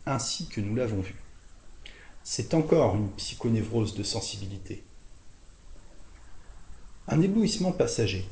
ainsi 0.04 0.46
que 0.46 0.60
nous 0.60 0.74
l'avons 0.74 1.00
vu. 1.00 1.14
C'est 2.24 2.52
encore 2.52 2.94
une 2.94 3.10
psychonévrose 3.12 3.94
de 3.94 4.02
sensibilité. 4.02 4.84
Un 7.08 7.22
éblouissement 7.22 7.72
passager, 7.72 8.28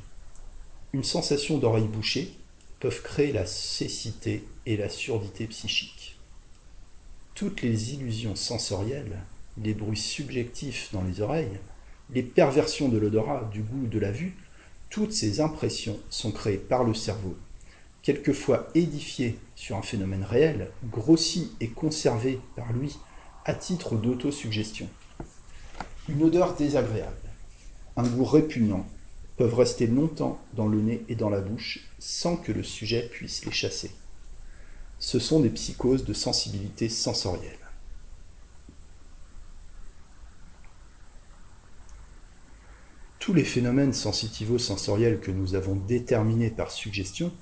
une 0.92 1.02
sensation 1.02 1.56
d'oreille 1.56 1.88
bouchée 1.88 2.36
peuvent 2.82 3.02
créer 3.02 3.30
la 3.30 3.46
cécité 3.46 4.44
et 4.66 4.76
la 4.76 4.88
surdité 4.88 5.46
psychique. 5.46 6.18
Toutes 7.36 7.62
les 7.62 7.94
illusions 7.94 8.34
sensorielles, 8.34 9.20
les 9.56 9.72
bruits 9.72 9.96
subjectifs 9.96 10.88
dans 10.92 11.04
les 11.04 11.20
oreilles, 11.20 11.60
les 12.10 12.24
perversions 12.24 12.88
de 12.88 12.98
l'odorat, 12.98 13.48
du 13.52 13.60
goût, 13.62 13.86
de 13.86 14.00
la 14.00 14.10
vue, 14.10 14.34
toutes 14.90 15.12
ces 15.12 15.40
impressions 15.40 16.00
sont 16.10 16.32
créées 16.32 16.58
par 16.58 16.82
le 16.82 16.92
cerveau, 16.92 17.36
quelquefois 18.02 18.66
édifiées 18.74 19.38
sur 19.54 19.76
un 19.76 19.82
phénomène 19.82 20.24
réel, 20.24 20.68
grossies 20.90 21.52
et 21.60 21.68
conservées 21.68 22.40
par 22.56 22.72
lui 22.72 22.98
à 23.44 23.54
titre 23.54 23.94
d'autosuggestion. 23.94 24.88
Une 26.08 26.24
odeur 26.24 26.56
désagréable, 26.56 27.30
un 27.96 28.08
goût 28.08 28.24
répugnant 28.24 28.88
rester 29.44 29.86
longtemps 29.86 30.40
dans 30.54 30.68
le 30.68 30.80
nez 30.80 31.04
et 31.08 31.14
dans 31.14 31.30
la 31.30 31.40
bouche 31.40 31.88
sans 31.98 32.36
que 32.36 32.52
le 32.52 32.62
sujet 32.62 33.08
puisse 33.12 33.44
les 33.44 33.52
chasser 33.52 33.90
ce 35.02 35.18
sont 35.18 35.40
des 35.40 35.50
psychoses 35.50 36.04
de 36.04 36.12
sensibilité 36.12 36.88
sensorielle. 36.88 37.58
Tous 43.18 43.34
les 43.34 43.42
phénomènes 43.42 43.92
sensitivo-sensoriels 43.92 45.18
que 45.18 45.32
nous 45.32 45.56
avons 45.56 45.74
déterminés 45.74 46.50
par 46.50 46.70
suggestion, 46.70 47.32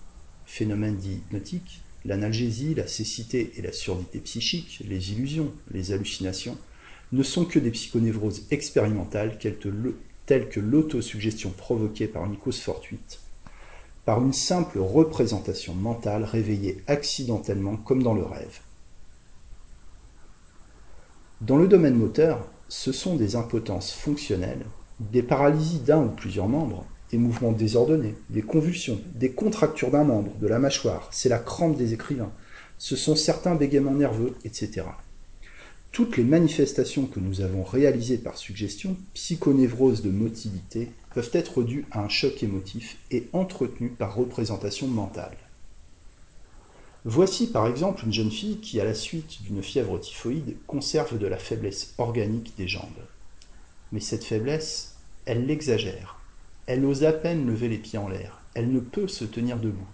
phénomènes 0.46 0.96
dits 0.96 1.16
hypnotiques, 1.16 1.82
l'analgésie, 2.06 2.74
la 2.74 2.86
cécité 2.86 3.52
et 3.56 3.62
la 3.62 3.72
surdité 3.72 4.20
psychique, 4.20 4.82
les 4.86 5.12
illusions, 5.12 5.52
les 5.70 5.92
hallucinations, 5.92 6.56
ne 7.12 7.22
sont 7.22 7.44
que 7.44 7.58
des 7.58 7.70
psychonévroses 7.70 8.46
expérimentales 8.50 9.38
telles 9.38 9.58
que 9.58 9.68
l'autosuggestion 10.56 11.50
provoquée 11.50 12.06
par 12.06 12.24
une 12.24 12.36
cause 12.36 12.60
fortuite, 12.60 13.20
par 14.04 14.22
une 14.22 14.32
simple 14.32 14.78
représentation 14.78 15.74
mentale 15.74 16.24
réveillée 16.24 16.82
accidentellement 16.86 17.76
comme 17.76 18.02
dans 18.02 18.14
le 18.14 18.24
rêve. 18.24 18.60
Dans 21.40 21.56
le 21.56 21.68
domaine 21.68 21.94
moteur, 21.94 22.46
ce 22.68 22.92
sont 22.92 23.16
des 23.16 23.34
impotences 23.34 23.92
fonctionnelles, 23.92 24.66
des 25.00 25.22
paralysies 25.22 25.80
d'un 25.80 26.04
ou 26.04 26.08
plusieurs 26.08 26.48
membres, 26.48 26.84
des 27.10 27.18
mouvements 27.18 27.52
désordonnés, 27.52 28.14
des 28.28 28.42
convulsions, 28.42 29.00
des 29.14 29.32
contractures 29.32 29.90
d'un 29.90 30.04
membre, 30.04 30.32
de 30.36 30.46
la 30.46 30.58
mâchoire, 30.58 31.08
c'est 31.10 31.28
la 31.28 31.38
crampe 31.38 31.76
des 31.76 31.94
écrivains, 31.94 32.30
ce 32.78 32.94
sont 32.96 33.16
certains 33.16 33.54
bégaiements 33.54 33.94
nerveux, 33.94 34.34
etc. 34.44 34.82
Toutes 35.92 36.16
les 36.16 36.24
manifestations 36.24 37.06
que 37.06 37.18
nous 37.18 37.40
avons 37.40 37.64
réalisées 37.64 38.18
par 38.18 38.38
suggestion, 38.38 38.96
psychonévrose 39.14 40.02
de 40.02 40.10
motilité, 40.10 40.90
peuvent 41.14 41.30
être 41.32 41.64
dues 41.64 41.84
à 41.90 42.00
un 42.00 42.08
choc 42.08 42.42
émotif 42.44 42.96
et 43.10 43.28
entretenues 43.32 43.90
par 43.90 44.14
représentation 44.14 44.86
mentale. 44.86 45.36
Voici 47.04 47.50
par 47.50 47.66
exemple 47.66 48.04
une 48.04 48.12
jeune 48.12 48.30
fille 48.30 48.58
qui, 48.58 48.78
à 48.78 48.84
la 48.84 48.94
suite 48.94 49.42
d'une 49.42 49.62
fièvre 49.62 49.98
typhoïde, 49.98 50.56
conserve 50.66 51.18
de 51.18 51.26
la 51.26 51.38
faiblesse 51.38 51.94
organique 51.98 52.52
des 52.56 52.68
jambes. 52.68 52.84
Mais 53.90 54.00
cette 54.00 54.24
faiblesse, 54.24 54.96
elle 55.24 55.46
l'exagère. 55.46 56.20
Elle 56.66 56.84
ose 56.84 57.02
à 57.04 57.12
peine 57.12 57.46
lever 57.46 57.68
les 57.68 57.78
pieds 57.78 57.98
en 57.98 58.08
l'air. 58.08 58.42
Elle 58.54 58.70
ne 58.70 58.80
peut 58.80 59.08
se 59.08 59.24
tenir 59.24 59.58
debout. 59.58 59.88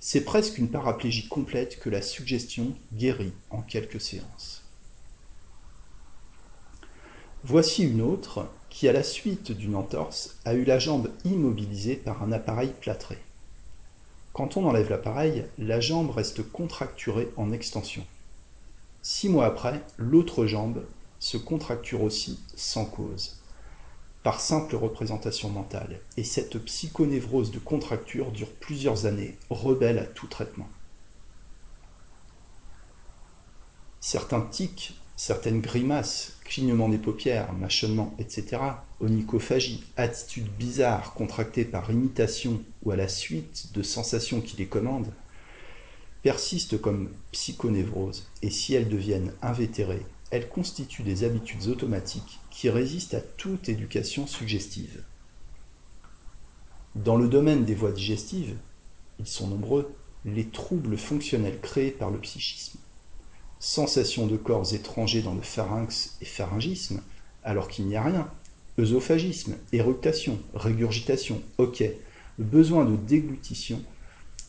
C'est 0.00 0.24
presque 0.24 0.58
une 0.58 0.70
paraplégie 0.70 1.28
complète 1.28 1.78
que 1.78 1.90
la 1.90 2.02
suggestion 2.02 2.74
guérit 2.92 3.32
en 3.50 3.62
quelques 3.62 4.00
séances. 4.00 4.55
Voici 7.48 7.84
une 7.84 8.02
autre 8.02 8.48
qui, 8.70 8.88
à 8.88 8.92
la 8.92 9.04
suite 9.04 9.52
d'une 9.52 9.76
entorse, 9.76 10.40
a 10.44 10.54
eu 10.54 10.64
la 10.64 10.80
jambe 10.80 11.12
immobilisée 11.24 11.94
par 11.94 12.24
un 12.24 12.32
appareil 12.32 12.72
plâtré. 12.80 13.18
Quand 14.32 14.56
on 14.56 14.66
enlève 14.66 14.90
l'appareil, 14.90 15.44
la 15.56 15.78
jambe 15.78 16.10
reste 16.10 16.42
contracturée 16.42 17.28
en 17.36 17.52
extension. 17.52 18.04
Six 19.00 19.28
mois 19.28 19.46
après, 19.46 19.80
l'autre 19.96 20.46
jambe 20.46 20.84
se 21.20 21.36
contracture 21.36 22.02
aussi 22.02 22.40
sans 22.56 22.84
cause, 22.84 23.40
par 24.24 24.40
simple 24.40 24.74
représentation 24.74 25.48
mentale, 25.48 26.00
et 26.16 26.24
cette 26.24 26.58
psychonévrose 26.58 27.52
de 27.52 27.60
contracture 27.60 28.32
dure 28.32 28.50
plusieurs 28.58 29.06
années, 29.06 29.38
rebelle 29.50 30.00
à 30.00 30.04
tout 30.04 30.26
traitement. 30.26 30.68
Certains 34.00 34.40
tics 34.40 35.00
certaines 35.16 35.62
grimaces, 35.62 36.36
clignements 36.44 36.90
des 36.90 36.98
paupières, 36.98 37.52
mâchonnements, 37.54 38.14
etc., 38.18 38.62
onychophagie, 39.00 39.84
attitudes 39.96 40.50
bizarres 40.58 41.14
contractées 41.14 41.64
par 41.64 41.90
imitation 41.90 42.62
ou 42.84 42.90
à 42.90 42.96
la 42.96 43.08
suite 43.08 43.72
de 43.72 43.82
sensations 43.82 44.42
qui 44.42 44.58
les 44.58 44.66
commandent, 44.66 45.12
persistent 46.22 46.80
comme 46.80 47.10
psychonévrose 47.32 48.28
et 48.42 48.50
si 48.50 48.74
elles 48.74 48.88
deviennent 48.88 49.32
invétérées, 49.42 50.04
elles 50.30 50.48
constituent 50.48 51.02
des 51.02 51.24
habitudes 51.24 51.68
automatiques 51.68 52.40
qui 52.50 52.68
résistent 52.68 53.14
à 53.14 53.20
toute 53.20 53.68
éducation 53.68 54.26
suggestive. 54.26 55.02
Dans 56.94 57.16
le 57.16 57.28
domaine 57.28 57.64
des 57.64 57.74
voies 57.74 57.92
digestives, 57.92 58.56
ils 59.18 59.26
sont 59.26 59.46
nombreux, 59.46 59.94
les 60.24 60.46
troubles 60.46 60.98
fonctionnels 60.98 61.60
créés 61.60 61.90
par 61.90 62.10
le 62.10 62.18
psychisme 62.18 62.78
sensation 63.58 64.26
de 64.26 64.36
corps 64.36 64.74
étrangers 64.74 65.22
dans 65.22 65.34
le 65.34 65.42
pharynx 65.42 66.16
et 66.20 66.24
pharyngisme, 66.24 67.02
alors 67.44 67.68
qu'il 67.68 67.86
n'y 67.86 67.96
a 67.96 68.02
rien, 68.02 68.28
œsophagisme, 68.78 69.56
éructation, 69.72 70.38
régurgitation, 70.54 71.42
ok, 71.58 71.84
besoin 72.38 72.84
de 72.84 72.96
déglutition, 72.96 73.82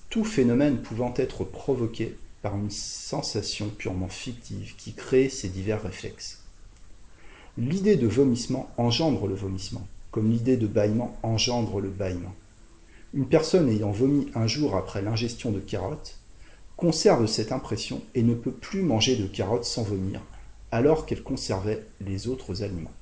tout 0.09 0.23
phénomène 0.23 0.81
pouvant 0.81 1.13
être 1.17 1.43
provoqué 1.43 2.17
par 2.41 2.55
une 2.55 2.71
sensation 2.71 3.69
purement 3.69 4.09
fictive 4.09 4.75
qui 4.77 4.93
crée 4.93 5.29
ces 5.29 5.49
divers 5.49 5.81
réflexes. 5.81 6.43
L'idée 7.57 7.95
de 7.95 8.07
vomissement 8.07 8.69
engendre 8.77 9.27
le 9.27 9.35
vomissement, 9.35 9.87
comme 10.11 10.29
l'idée 10.29 10.57
de 10.57 10.67
bâillement 10.67 11.17
engendre 11.23 11.79
le 11.79 11.89
bâillement. 11.89 12.35
Une 13.13 13.27
personne 13.27 13.69
ayant 13.69 13.91
vomi 13.91 14.27
un 14.35 14.47
jour 14.47 14.75
après 14.75 15.01
l'ingestion 15.01 15.51
de 15.51 15.59
carottes 15.59 16.19
conserve 16.77 17.25
cette 17.25 17.51
impression 17.51 18.01
et 18.13 18.21
ne 18.21 18.35
peut 18.35 18.51
plus 18.51 18.83
manger 18.83 19.15
de 19.17 19.25
carottes 19.25 19.65
sans 19.65 19.83
vomir, 19.83 20.21
alors 20.71 21.05
qu'elle 21.05 21.23
conservait 21.23 21.85
les 21.99 22.27
autres 22.27 22.63
aliments. 22.63 22.93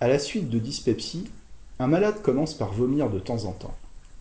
À 0.00 0.08
la 0.08 0.20
suite 0.20 0.48
de 0.48 0.60
dyspepsie, 0.60 1.28
un 1.78 1.88
malade 1.88 2.22
commence 2.22 2.54
par 2.54 2.72
vomir 2.72 3.10
de 3.10 3.18
temps 3.18 3.44
en 3.44 3.52
temps, 3.52 3.76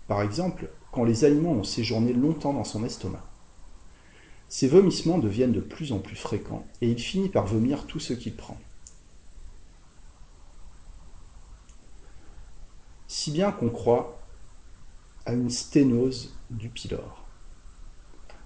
par 0.08 0.22
exemple 0.22 0.70
quand 0.92 1.04
les 1.04 1.26
aliments 1.26 1.52
ont 1.52 1.64
séjourné 1.64 2.14
longtemps 2.14 2.54
dans 2.54 2.64
son 2.64 2.84
estomac. 2.84 3.24
Ces 4.48 4.68
vomissements 4.68 5.18
deviennent 5.18 5.52
de 5.52 5.60
plus 5.60 5.92
en 5.92 6.00
plus 6.00 6.16
fréquents 6.16 6.66
et 6.82 6.90
il 6.90 7.00
finit 7.00 7.30
par 7.30 7.46
vomir 7.46 7.86
tout 7.86 8.00
ce 8.00 8.14
qu'il 8.14 8.36
prend. 8.36 8.58
Si 13.08 13.32
bien 13.32 13.52
qu'on 13.52 13.70
croit 13.70 14.22
à 15.26 15.34
une 15.34 15.50
sténose 15.50 16.34
du 16.50 16.70
pylore. 16.70 17.25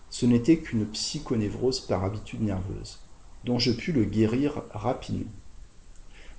Ce 0.09 0.25
n'était 0.25 0.57
qu'une 0.57 0.85
psychonévrose 0.85 1.81
par 1.81 2.03
habitude 2.03 2.41
nerveuse, 2.41 2.99
dont 3.45 3.59
je 3.59 3.71
pus 3.71 3.91
le 3.91 4.05
guérir 4.05 4.63
rapidement. 4.71 5.29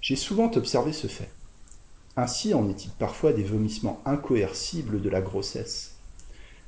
J'ai 0.01 0.17
souvent 0.17 0.51
observé 0.53 0.93
ce 0.93 1.07
fait. 1.07 1.31
Ainsi 2.17 2.55
en 2.55 2.69
est-il 2.69 2.91
parfois 2.93 3.33
des 3.33 3.45
vomissements 3.45 4.01
incoercibles 4.05 5.01
de 5.01 5.09
la 5.09 5.21
grossesse. 5.21 5.95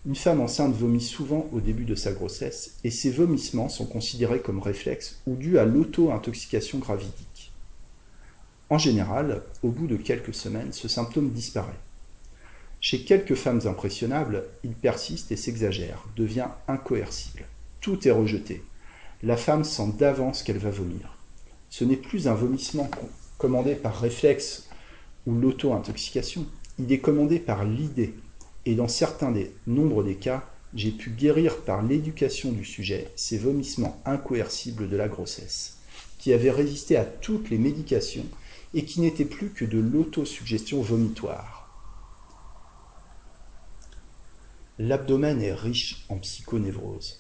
Une 0.05 0.17
femme 0.17 0.41
enceinte 0.41 0.75
vomit 0.75 1.01
souvent 1.01 1.49
au 1.53 1.61
début 1.61 1.85
de 1.85 1.95
sa 1.95 2.13
grossesse 2.13 2.77
et 2.85 2.91
ces 2.91 3.11
vomissements 3.11 3.69
sont 3.69 3.87
considérés 3.87 4.41
comme 4.41 4.61
réflexes 4.61 5.21
ou 5.27 5.37
dus 5.37 5.59
à 5.59 5.65
l'auto-intoxication 5.65 6.79
gravidique. 6.79 7.53
En 8.69 8.79
général, 8.79 9.43
au 9.63 9.69
bout 9.69 9.87
de 9.87 9.97
quelques 9.97 10.35
semaines, 10.35 10.73
ce 10.73 10.89
symptôme 10.89 11.31
disparaît. 11.31 11.79
Chez 12.85 13.05
quelques 13.05 13.37
femmes 13.37 13.61
impressionnables, 13.67 14.43
il 14.65 14.73
persiste 14.73 15.31
et 15.31 15.37
s'exagère, 15.37 16.05
devient 16.17 16.49
incoercible. 16.67 17.45
Tout 17.81 18.09
est 18.09 18.11
rejeté. 18.11 18.65
La 19.23 19.37
femme 19.37 19.63
sent 19.63 19.93
d'avance 19.97 20.43
qu'elle 20.43 20.59
va 20.59 20.71
vomir. 20.71 21.17
Ce 21.71 21.85
n'est 21.85 21.97
plus 21.97 22.27
un 22.27 22.35
vomissement 22.35 22.91
commandé 23.39 23.77
par 23.77 24.01
réflexe 24.01 24.69
ou 25.29 25.33
l'auto-intoxication, 25.33 26.45
il 26.81 26.91
est 26.93 26.99
commandé 26.99 27.39
par 27.39 27.65
l'idée. 27.65 28.15
Et 28.67 28.75
dans 28.75 28.89
certains 28.89 29.31
des 29.31 29.53
nombres 29.69 30.03
des 30.03 30.17
cas, 30.17 30.45
j'ai 30.75 30.91
pu 30.91 31.11
guérir 31.11 31.59
par 31.59 31.83
l'éducation 31.83 32.51
du 32.51 32.65
sujet 32.65 33.13
ces 33.15 33.39
vomissements 33.39 34.03
incoercibles 34.05 34.89
de 34.89 34.97
la 34.97 35.07
grossesse, 35.07 35.77
qui 36.19 36.33
avaient 36.33 36.51
résisté 36.51 36.97
à 36.97 37.05
toutes 37.05 37.49
les 37.49 37.59
médications 37.59 38.27
et 38.75 38.85
qui 38.85 39.01
n'étaient 39.01 39.25
plus 39.25 39.51
que 39.51 39.65
de 39.65 39.79
l'autosuggestion 39.79 40.83
vomitoire. 40.83 41.62
L'abdomen 44.79 45.43
est 45.43 45.53
riche 45.53 46.07
en 46.09 46.17
psychonévrose, 46.17 47.19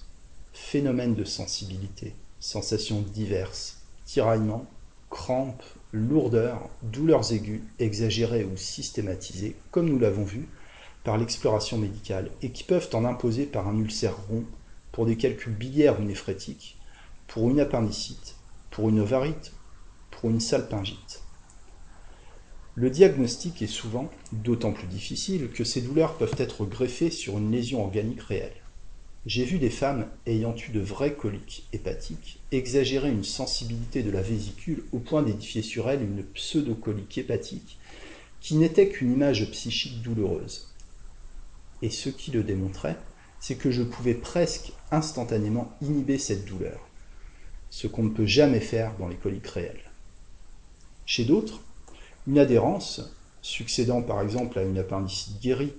phénomènes 0.54 1.14
de 1.14 1.24
sensibilité, 1.24 2.14
sensations 2.40 3.02
diverses, 3.02 3.82
tiraillements, 4.06 4.64
crampes, 5.10 5.62
lourdeurs, 5.92 6.70
douleurs 6.80 7.30
aiguës, 7.30 7.60
exagérées 7.78 8.46
ou 8.46 8.56
systématisées, 8.56 9.54
comme 9.70 9.90
nous 9.90 9.98
l'avons 9.98 10.24
vu, 10.24 10.48
par 11.04 11.18
l'exploration 11.18 11.76
médicale, 11.76 12.30
et 12.40 12.52
qui 12.52 12.64
peuvent 12.64 12.88
en 12.94 13.04
imposer 13.04 13.44
par 13.44 13.68
un 13.68 13.76
ulcère 13.76 14.16
rond, 14.28 14.44
pour 14.90 15.04
des 15.04 15.18
calculs 15.18 15.52
biliaires 15.52 16.00
ou 16.00 16.04
néphrétiques, 16.04 16.78
pour 17.26 17.50
une 17.50 17.60
appendicite, 17.60 18.36
pour 18.70 18.88
une 18.88 19.00
ovarite, 19.00 19.52
pour 20.10 20.30
une 20.30 20.40
salpingite. 20.40 21.21
Le 22.74 22.88
diagnostic 22.88 23.60
est 23.60 23.66
souvent 23.66 24.10
d'autant 24.32 24.72
plus 24.72 24.86
difficile 24.86 25.50
que 25.50 25.62
ces 25.62 25.82
douleurs 25.82 26.16
peuvent 26.16 26.34
être 26.38 26.64
greffées 26.64 27.10
sur 27.10 27.36
une 27.36 27.52
lésion 27.52 27.82
organique 27.84 28.22
réelle. 28.22 28.54
J'ai 29.26 29.44
vu 29.44 29.58
des 29.58 29.68
femmes 29.68 30.08
ayant 30.26 30.56
eu 30.56 30.70
de 30.70 30.80
vraies 30.80 31.14
coliques 31.14 31.68
hépatiques 31.74 32.40
exagérer 32.50 33.10
une 33.10 33.24
sensibilité 33.24 34.02
de 34.02 34.10
la 34.10 34.22
vésicule 34.22 34.84
au 34.92 35.00
point 35.00 35.22
d'édifier 35.22 35.60
sur 35.60 35.90
elle 35.90 36.02
une 36.02 36.24
pseudo-colique 36.24 37.18
hépatique 37.18 37.78
qui 38.40 38.56
n'était 38.56 38.88
qu'une 38.88 39.12
image 39.12 39.50
psychique 39.50 40.00
douloureuse. 40.00 40.72
Et 41.82 41.90
ce 41.90 42.08
qui 42.08 42.30
le 42.30 42.42
démontrait, 42.42 42.96
c'est 43.38 43.56
que 43.56 43.70
je 43.70 43.82
pouvais 43.82 44.14
presque 44.14 44.72
instantanément 44.90 45.76
inhiber 45.82 46.16
cette 46.16 46.46
douleur, 46.46 46.80
ce 47.68 47.86
qu'on 47.86 48.04
ne 48.04 48.14
peut 48.14 48.26
jamais 48.26 48.60
faire 48.60 48.96
dans 48.98 49.08
les 49.08 49.16
coliques 49.16 49.46
réelles. 49.46 49.90
Chez 51.04 51.24
d'autres, 51.24 51.60
une 52.26 52.38
adhérence, 52.38 53.00
succédant 53.40 54.02
par 54.02 54.20
exemple 54.20 54.58
à 54.58 54.62
une 54.62 54.78
appendicite 54.78 55.40
guérie 55.40 55.74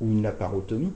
ou 0.00 0.10
une 0.10 0.22
laparotomie, 0.22 0.92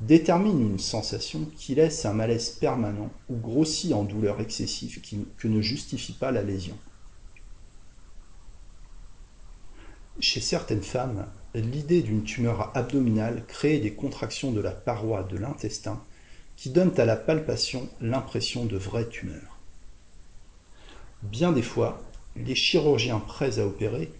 détermine 0.00 0.60
une 0.60 0.78
sensation 0.78 1.46
qui 1.56 1.74
laisse 1.74 2.04
un 2.04 2.12
malaise 2.12 2.50
permanent 2.50 3.10
ou 3.28 3.36
grossit 3.36 3.92
en 3.92 4.04
douleur 4.04 4.40
excessive 4.40 5.00
que 5.36 5.48
ne 5.48 5.60
justifie 5.60 6.12
pas 6.12 6.30
la 6.30 6.42
lésion. 6.42 6.76
Chez 10.20 10.40
certaines 10.40 10.82
femmes, 10.82 11.26
l'idée 11.54 12.02
d'une 12.02 12.24
tumeur 12.24 12.76
abdominale 12.76 13.44
crée 13.46 13.78
des 13.78 13.94
contractions 13.94 14.52
de 14.52 14.60
la 14.60 14.70
paroi 14.70 15.22
de 15.24 15.36
l'intestin 15.36 16.02
qui 16.56 16.70
donnent 16.70 16.98
à 16.98 17.04
la 17.04 17.16
palpation 17.16 17.88
l'impression 18.00 18.64
de 18.64 18.76
vraie 18.76 19.08
tumeur. 19.08 19.58
Bien 21.22 21.52
des 21.52 21.62
fois, 21.62 22.00
les 22.36 22.54
chirurgiens 22.54 23.20
prêts 23.20 23.58
à 23.58 23.66
opérer 23.66 24.12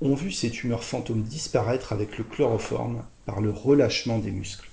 ont 0.00 0.14
vu 0.14 0.30
ces 0.30 0.50
tumeurs 0.50 0.84
fantômes 0.84 1.22
disparaître 1.22 1.92
avec 1.92 2.18
le 2.18 2.24
chloroforme 2.24 3.04
par 3.24 3.40
le 3.40 3.50
relâchement 3.50 4.18
des 4.18 4.30
muscles. 4.30 4.68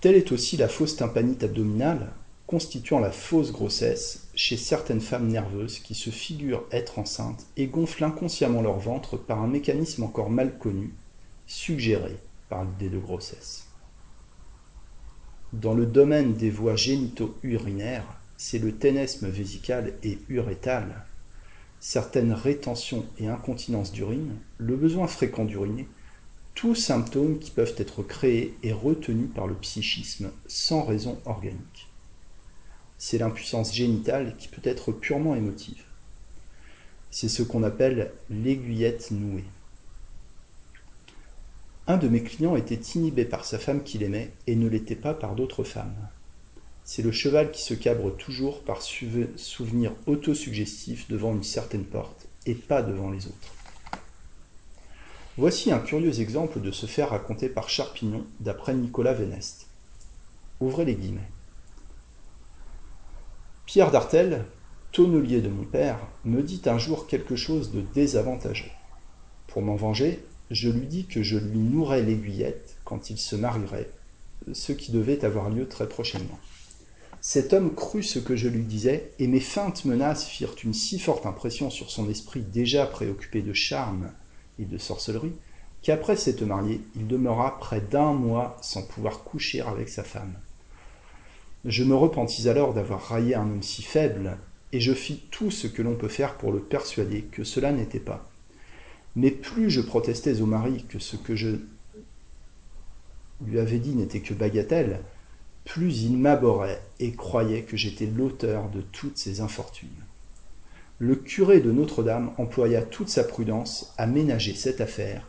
Telle 0.00 0.16
est 0.16 0.32
aussi 0.32 0.56
la 0.56 0.68
fausse 0.68 0.96
tympanite 0.96 1.44
abdominale, 1.44 2.12
constituant 2.46 3.00
la 3.00 3.12
fausse 3.12 3.52
grossesse 3.52 4.28
chez 4.34 4.56
certaines 4.56 5.02
femmes 5.02 5.28
nerveuses 5.28 5.78
qui 5.78 5.94
se 5.94 6.10
figurent 6.10 6.64
être 6.72 6.98
enceintes 6.98 7.46
et 7.56 7.66
gonflent 7.66 8.04
inconsciemment 8.04 8.62
leur 8.62 8.78
ventre 8.78 9.18
par 9.18 9.42
un 9.42 9.46
mécanisme 9.46 10.02
encore 10.02 10.30
mal 10.30 10.58
connu, 10.58 10.94
suggéré 11.46 12.16
par 12.48 12.64
l'idée 12.64 12.88
de 12.88 12.98
grossesse. 12.98 13.66
Dans 15.52 15.74
le 15.74 15.84
domaine 15.84 16.34
des 16.34 16.50
voies 16.50 16.76
génito-urinaires, 16.76 18.19
c'est 18.42 18.58
le 18.58 18.72
ténesme 18.72 19.28
vésical 19.28 19.92
et 20.02 20.18
urétal, 20.30 21.04
certaines 21.78 22.32
rétentions 22.32 23.04
et 23.18 23.28
incontinences 23.28 23.92
d'urine, 23.92 24.34
le 24.56 24.76
besoin 24.76 25.06
fréquent 25.06 25.44
d'uriner, 25.44 25.86
tous 26.54 26.74
symptômes 26.74 27.38
qui 27.38 27.50
peuvent 27.50 27.74
être 27.76 28.02
créés 28.02 28.56
et 28.62 28.72
retenus 28.72 29.28
par 29.34 29.46
le 29.46 29.54
psychisme 29.56 30.30
sans 30.46 30.84
raison 30.84 31.20
organique. 31.26 31.90
C'est 32.96 33.18
l'impuissance 33.18 33.74
génitale 33.74 34.34
qui 34.38 34.48
peut 34.48 34.62
être 34.64 34.90
purement 34.90 35.34
émotive. 35.34 35.84
C'est 37.10 37.28
ce 37.28 37.42
qu'on 37.42 37.62
appelle 37.62 38.10
l'aiguillette 38.30 39.10
nouée. 39.10 39.44
Un 41.86 41.98
de 41.98 42.08
mes 42.08 42.22
clients 42.22 42.56
était 42.56 42.80
inhibé 42.94 43.26
par 43.26 43.44
sa 43.44 43.58
femme 43.58 43.82
qu'il 43.82 44.02
aimait 44.02 44.32
et 44.46 44.56
ne 44.56 44.66
l'était 44.66 44.96
pas 44.96 45.12
par 45.12 45.34
d'autres 45.34 45.62
femmes. 45.62 46.08
C'est 46.84 47.02
le 47.02 47.12
cheval 47.12 47.50
qui 47.50 47.62
se 47.62 47.74
cabre 47.74 48.16
toujours 48.16 48.62
par 48.62 48.82
souvenir 48.82 49.92
autosuggestif 50.06 51.08
devant 51.08 51.32
une 51.32 51.44
certaine 51.44 51.84
porte 51.84 52.26
et 52.46 52.54
pas 52.54 52.82
devant 52.82 53.10
les 53.10 53.26
autres. 53.26 53.54
Voici 55.36 55.70
un 55.72 55.78
curieux 55.78 56.20
exemple 56.20 56.60
de 56.60 56.70
ce 56.70 56.86
fait 56.86 57.04
raconté 57.04 57.48
par 57.48 57.70
Charpignon 57.70 58.26
d'après 58.40 58.74
Nicolas 58.74 59.14
Véneste. 59.14 59.68
Ouvrez 60.60 60.84
les 60.84 60.96
guillemets. 60.96 61.30
Pierre 63.64 63.92
d'Artel, 63.92 64.44
tonnelier 64.92 65.40
de 65.40 65.48
mon 65.48 65.64
père, 65.64 65.98
me 66.24 66.42
dit 66.42 66.62
un 66.66 66.78
jour 66.78 67.06
quelque 67.06 67.36
chose 67.36 67.70
de 67.70 67.80
désavantageux. 67.80 68.70
Pour 69.46 69.62
m'en 69.62 69.76
venger, 69.76 70.24
je 70.50 70.68
lui 70.68 70.86
dis 70.86 71.06
que 71.06 71.22
je 71.22 71.38
lui 71.38 71.58
nourrais 71.58 72.02
l'aiguillette 72.02 72.76
quand 72.84 73.10
il 73.10 73.16
se 73.16 73.36
marierait, 73.36 73.88
ce 74.52 74.72
qui 74.72 74.90
devait 74.90 75.24
avoir 75.24 75.48
lieu 75.50 75.68
très 75.68 75.88
prochainement. 75.88 76.38
Cet 77.22 77.52
homme 77.52 77.74
crut 77.74 78.04
ce 78.04 78.18
que 78.18 78.34
je 78.34 78.48
lui 78.48 78.64
disais, 78.64 79.12
et 79.18 79.26
mes 79.26 79.40
feintes 79.40 79.84
menaces 79.84 80.24
firent 80.24 80.56
une 80.64 80.72
si 80.72 80.98
forte 80.98 81.26
impression 81.26 81.68
sur 81.68 81.90
son 81.90 82.08
esprit 82.08 82.40
déjà 82.40 82.86
préoccupé 82.86 83.42
de 83.42 83.52
charme 83.52 84.10
et 84.58 84.64
de 84.64 84.78
sorcellerie, 84.78 85.34
qu'après 85.82 86.16
s'être 86.16 86.42
marié, 86.42 86.80
il 86.96 87.06
demeura 87.06 87.58
près 87.58 87.82
d'un 87.82 88.14
mois 88.14 88.56
sans 88.62 88.82
pouvoir 88.86 89.22
coucher 89.22 89.60
avec 89.60 89.90
sa 89.90 90.02
femme. 90.02 90.34
Je 91.66 91.84
me 91.84 91.94
repentis 91.94 92.48
alors 92.48 92.72
d'avoir 92.72 93.02
raillé 93.02 93.34
un 93.34 93.42
homme 93.42 93.62
si 93.62 93.82
faible, 93.82 94.38
et 94.72 94.80
je 94.80 94.94
fis 94.94 95.20
tout 95.30 95.50
ce 95.50 95.66
que 95.66 95.82
l'on 95.82 95.96
peut 95.96 96.08
faire 96.08 96.38
pour 96.38 96.52
le 96.52 96.60
persuader 96.60 97.22
que 97.22 97.44
cela 97.44 97.70
n'était 97.70 98.00
pas. 98.00 98.30
Mais 99.14 99.30
plus 99.30 99.68
je 99.68 99.82
protestais 99.82 100.40
au 100.40 100.46
mari 100.46 100.86
que 100.88 100.98
ce 100.98 101.16
que 101.16 101.36
je 101.36 101.56
lui 103.44 103.58
avais 103.58 103.78
dit 103.78 103.94
n'était 103.94 104.20
que 104.20 104.32
bagatelle, 104.32 105.00
plus 105.64 106.02
il 106.02 106.16
m'abhorrait 106.16 106.82
et 106.98 107.12
croyait 107.12 107.62
que 107.62 107.76
j'étais 107.76 108.06
l'auteur 108.06 108.68
de 108.70 108.80
toutes 108.80 109.18
ces 109.18 109.40
infortunes. 109.40 109.88
Le 110.98 111.16
curé 111.16 111.60
de 111.60 111.72
Notre-Dame 111.72 112.32
employa 112.36 112.82
toute 112.82 113.08
sa 113.08 113.24
prudence 113.24 113.94
à 113.96 114.06
ménager 114.06 114.54
cette 114.54 114.80
affaire, 114.80 115.26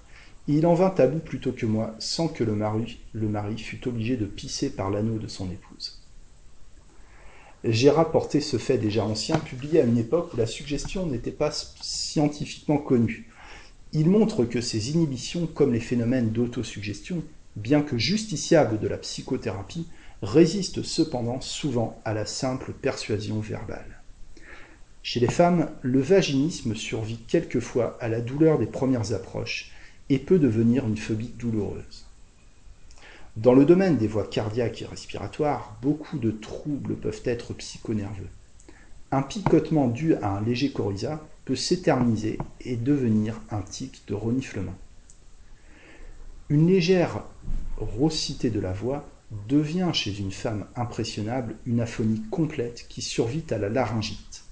il 0.48 0.66
en 0.66 0.74
vint 0.74 0.94
à 0.98 1.08
bout 1.08 1.20
plutôt 1.20 1.52
que 1.52 1.66
moi, 1.66 1.96
sans 2.00 2.28
que 2.28 2.44
le 2.44 2.56
mari, 2.56 3.00
le 3.14 3.30
mari 3.30 3.58
fût 3.58 3.88
obligé 3.88 4.18
de 4.18 4.26
pisser 4.26 4.70
par 4.72 4.90
l'anneau 4.90 5.18
de 5.18 5.28
son 5.28 5.50
épouse. 5.52 6.02
J'ai 7.64 7.92
rapporté 7.92 8.42
ce 8.42 8.58
fait 8.58 8.80
déjà 8.80 9.06
ancien, 9.06 9.38
publié 9.38 9.82
à 9.82 9.86
une 9.86 10.00
époque 10.00 10.34
où 10.34 10.38
la 10.38 10.48
suggestion 10.48 11.06
n'était 11.06 11.32
pas 11.32 11.52
scientifiquement 11.52 12.80
connue. 12.80 13.30
Il 13.94 14.10
montre 14.10 14.46
que 14.46 14.62
ces 14.62 14.92
inhibitions, 14.92 15.46
comme 15.46 15.74
les 15.74 15.80
phénomènes 15.80 16.32
d'autosuggestion, 16.32 17.24
bien 17.56 17.82
que 17.82 17.98
justiciables 18.00 18.80
de 18.80 18.88
la 18.88 18.98
psychothérapie, 18.98 19.86
résiste 20.22 20.84
cependant 20.84 21.42
souvent 21.42 22.00
à 22.06 22.14
la 22.14 22.26
simple 22.26 22.74
persuasion 22.74 23.40
verbale. 23.40 24.02
Chez 25.04 25.20
les 25.20 25.30
femmes, 25.30 25.70
le 25.82 26.00
vaginisme 26.00 26.76
survit 26.76 27.18
quelquefois 27.18 27.98
à 28.00 28.08
la 28.08 28.22
douleur 28.22 28.60
des 28.60 28.68
premières 28.68 29.14
approches 29.14 29.72
et 30.10 30.20
peut 30.20 30.38
devenir 30.38 30.88
une 30.88 30.98
phobie 30.98 31.34
douloureuse. 31.40 32.06
Dans 33.38 33.54
le 33.54 33.66
domaine 33.66 33.98
des 33.98 34.08
voies 34.08 34.28
cardiaques 34.28 34.82
et 34.82 34.86
respiratoires, 34.86 35.78
beaucoup 35.82 36.20
de 36.20 36.32
troubles 36.32 36.96
peuvent 36.96 37.22
être 37.26 37.54
psychonerveux. 37.54 38.28
Un 39.12 39.24
picotement 39.24 39.88
dû 39.88 40.16
à 40.16 40.38
un 40.38 40.42
léger 40.42 40.72
coryza 40.72 41.26
peut 41.46 41.56
s'éterniser 41.56 42.38
et 42.60 42.76
devenir 42.76 43.40
un 43.50 43.62
tic 43.62 44.04
de 44.08 44.14
reniflement. 44.14 44.76
Une 46.50 46.68
légère 46.68 47.24
rossité 47.78 48.50
de 48.50 48.60
la 48.60 48.74
voix 48.74 49.08
devient 49.48 49.92
chez 49.94 50.18
une 50.20 50.32
femme 50.32 50.66
impressionnable 50.76 51.56
une 51.66 51.80
aphonie 51.80 52.22
complète 52.30 52.86
qui 52.90 53.02
survit 53.02 53.46
à 53.50 53.58
la 53.58 53.70
laryngite. 53.70 54.44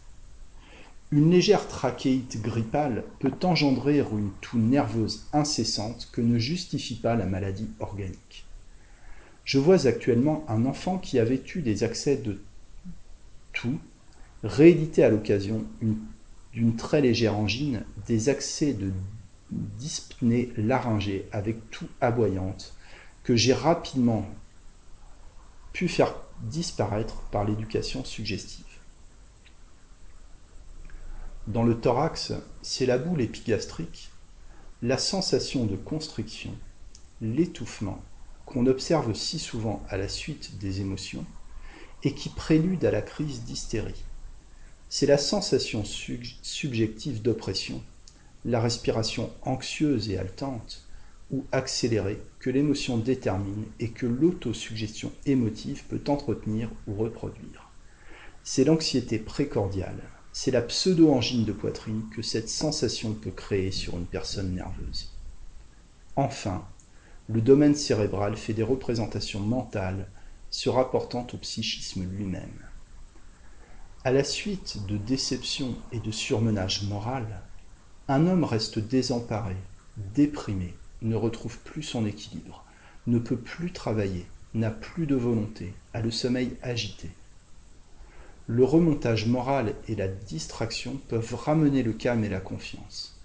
Une 1.11 1.31
légère 1.31 1.67
trachéite 1.67 2.41
grippale 2.41 3.03
peut 3.19 3.33
engendrer 3.43 3.99
une 3.99 4.29
toux 4.41 4.59
nerveuse 4.59 5.25
incessante 5.33 6.07
que 6.11 6.21
ne 6.21 6.37
justifie 6.37 6.95
pas 6.95 7.15
la 7.15 7.25
maladie 7.25 7.69
organique. 7.79 8.45
Je 9.43 9.57
vois 9.57 9.87
actuellement 9.87 10.45
un 10.47 10.65
enfant 10.65 10.99
qui 10.99 11.17
avait 11.17 11.41
eu 11.55 11.61
des 11.61 11.83
accès 11.83 12.15
de 12.15 12.39
toux, 13.53 13.79
réédité 14.43 15.03
à 15.03 15.09
l'occasion 15.09 15.65
d'une 16.53 16.75
très 16.75 17.01
légère 17.01 17.35
angine, 17.35 17.83
des 18.05 18.29
accès 18.29 18.73
de 18.73 18.91
dyspnée 19.51 20.53
laryngée 20.55 21.27
avec 21.31 21.71
toux 21.71 21.87
aboyante, 21.99 22.75
que 23.23 23.35
j'ai 23.35 23.53
rapidement 23.53 24.27
pu 25.79 25.87
faire 25.87 26.13
disparaître 26.41 27.21
par 27.31 27.45
l'éducation 27.45 28.03
suggestive. 28.03 28.65
Dans 31.47 31.63
le 31.63 31.79
thorax, 31.79 32.33
c'est 32.61 32.85
la 32.85 32.97
boule 32.97 33.21
épigastrique, 33.21 34.09
la 34.81 34.97
sensation 34.97 35.63
de 35.63 35.77
constriction, 35.77 36.53
l'étouffement 37.21 38.03
qu'on 38.45 38.67
observe 38.67 39.13
si 39.13 39.39
souvent 39.39 39.81
à 39.87 39.95
la 39.95 40.09
suite 40.09 40.57
des 40.57 40.81
émotions 40.81 41.25
et 42.03 42.13
qui 42.13 42.27
prélude 42.27 42.83
à 42.83 42.91
la 42.91 43.01
crise 43.01 43.43
d'hystérie. 43.43 44.03
C'est 44.89 45.05
la 45.05 45.17
sensation 45.17 45.85
subjective 45.85 47.21
d'oppression, 47.21 47.81
la 48.43 48.59
respiration 48.59 49.31
anxieuse 49.43 50.09
et 50.09 50.17
haletante, 50.17 50.88
ou 51.31 51.45
accélérée 51.51 52.21
que 52.39 52.49
l'émotion 52.49 52.97
détermine 52.97 53.65
et 53.79 53.89
que 53.89 54.05
l'autosuggestion 54.05 55.11
émotive 55.25 55.83
peut 55.85 56.01
entretenir 56.07 56.69
ou 56.87 56.95
reproduire. 56.95 57.69
C'est 58.43 58.63
l'anxiété 58.63 59.19
précordiale, 59.19 60.01
c'est 60.31 60.51
la 60.51 60.61
pseudo-angine 60.61 61.45
de 61.45 61.51
poitrine 61.51 62.03
que 62.15 62.21
cette 62.21 62.49
sensation 62.49 63.13
peut 63.13 63.31
créer 63.31 63.71
sur 63.71 63.97
une 63.97 64.05
personne 64.05 64.55
nerveuse. 64.55 65.11
Enfin, 66.15 66.65
le 67.27 67.41
domaine 67.41 67.75
cérébral 67.75 68.35
fait 68.35 68.53
des 68.53 68.63
représentations 68.63 69.39
mentales 69.39 70.07
se 70.49 70.69
rapportant 70.69 71.27
au 71.33 71.37
psychisme 71.37 72.03
lui-même. 72.03 72.65
À 74.03 74.11
la 74.11 74.23
suite 74.23 74.85
de 74.87 74.97
déception 74.97 75.75
et 75.91 75.99
de 75.99 76.11
surmenage 76.11 76.83
moral, 76.83 77.43
un 78.07 78.25
homme 78.25 78.43
reste 78.43 78.79
désemparé, 78.79 79.55
déprimé, 80.15 80.73
ne 81.01 81.15
retrouve 81.15 81.59
plus 81.59 81.83
son 81.83 82.05
équilibre, 82.05 82.65
ne 83.07 83.19
peut 83.19 83.37
plus 83.37 83.71
travailler, 83.71 84.25
n'a 84.53 84.71
plus 84.71 85.05
de 85.05 85.15
volonté, 85.15 85.73
a 85.93 86.01
le 86.01 86.11
sommeil 86.11 86.57
agité. 86.61 87.09
Le 88.47 88.63
remontage 88.63 89.27
moral 89.27 89.75
et 89.87 89.95
la 89.95 90.07
distraction 90.07 90.99
peuvent 91.07 91.35
ramener 91.35 91.83
le 91.83 91.93
calme 91.93 92.23
et 92.23 92.29
la 92.29 92.39
confiance. 92.39 93.19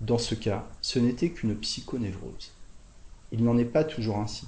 Dans 0.00 0.18
ce 0.18 0.34
cas, 0.34 0.66
ce 0.80 0.98
n'était 0.98 1.30
qu'une 1.30 1.56
psychonévrose. 1.56 2.52
Il 3.32 3.44
n'en 3.44 3.58
est 3.58 3.64
pas 3.64 3.84
toujours 3.84 4.18
ainsi. 4.18 4.46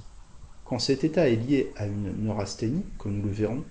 Quand 0.65 0.79
cet 0.79 1.05
état 1.05 1.29
est 1.29 1.37
lié 1.37 1.73
à 1.77 1.87
une 1.87 2.25
neurasthénie, 2.25 2.85
comme 2.97 3.19
nous 3.19 3.27
le 3.27 3.33
verrons, 3.33 3.65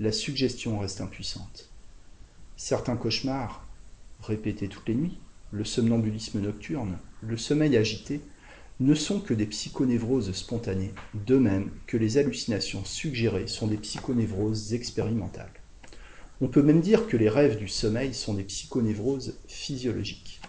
la 0.00 0.12
suggestion 0.12 0.78
reste 0.78 1.00
impuissante. 1.00 1.70
Certains 2.56 2.96
cauchemars 2.96 3.64
répétées 4.20 4.68
toutes 4.68 4.88
les 4.88 4.94
nuits, 4.94 5.18
le 5.52 5.64
somnambulisme 5.64 6.40
nocturne, 6.40 6.98
le 7.22 7.36
sommeil 7.36 7.76
agité, 7.76 8.20
ne 8.80 8.94
sont 8.94 9.20
que 9.20 9.34
des 9.34 9.46
psychonévroses 9.46 10.32
spontanées, 10.32 10.92
de 11.26 11.36
même 11.36 11.70
que 11.86 11.96
les 11.96 12.18
hallucinations 12.18 12.84
suggérées 12.84 13.46
sont 13.46 13.68
des 13.68 13.76
psychonévroses 13.76 14.74
expérimentales. 14.74 15.52
On 16.40 16.48
peut 16.48 16.62
même 16.62 16.80
dire 16.80 17.06
que 17.06 17.16
les 17.16 17.28
rêves 17.28 17.58
du 17.58 17.68
sommeil 17.68 18.14
sont 18.14 18.34
des 18.34 18.42
psychonévroses 18.42 19.38
physiologiques. 19.46 20.40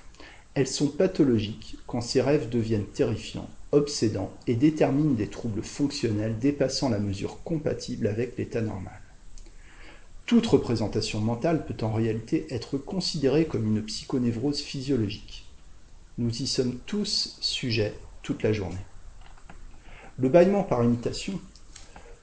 Elles 0.55 0.67
sont 0.67 0.87
pathologiques 0.87 1.77
quand 1.85 2.01
ces 2.01 2.21
rêves 2.21 2.49
deviennent 2.49 2.85
terrifiants, 2.85 3.49
obsédants 3.71 4.31
et 4.47 4.55
déterminent 4.55 5.13
des 5.13 5.27
troubles 5.27 5.61
fonctionnels 5.61 6.39
dépassant 6.39 6.89
la 6.89 6.99
mesure 6.99 7.43
compatible 7.43 8.07
avec 8.07 8.37
l'état 8.37 8.61
normal. 8.61 9.02
Toute 10.33 10.47
représentation 10.47 11.21
mentale 11.21 11.63
peut 11.63 11.85
en 11.85 11.93
réalité 11.93 12.47
être 12.49 12.79
considérée 12.79 13.45
comme 13.45 13.67
une 13.67 13.83
psychonévrose 13.83 14.61
physiologique. 14.61 15.45
Nous 16.17 16.41
y 16.41 16.47
sommes 16.47 16.79
tous 16.87 17.37
sujets 17.39 17.93
toute 18.23 18.41
la 18.41 18.51
journée. 18.51 18.83
Le 20.17 20.29
bâillement 20.29 20.63
par 20.63 20.83
imitation, 20.83 21.39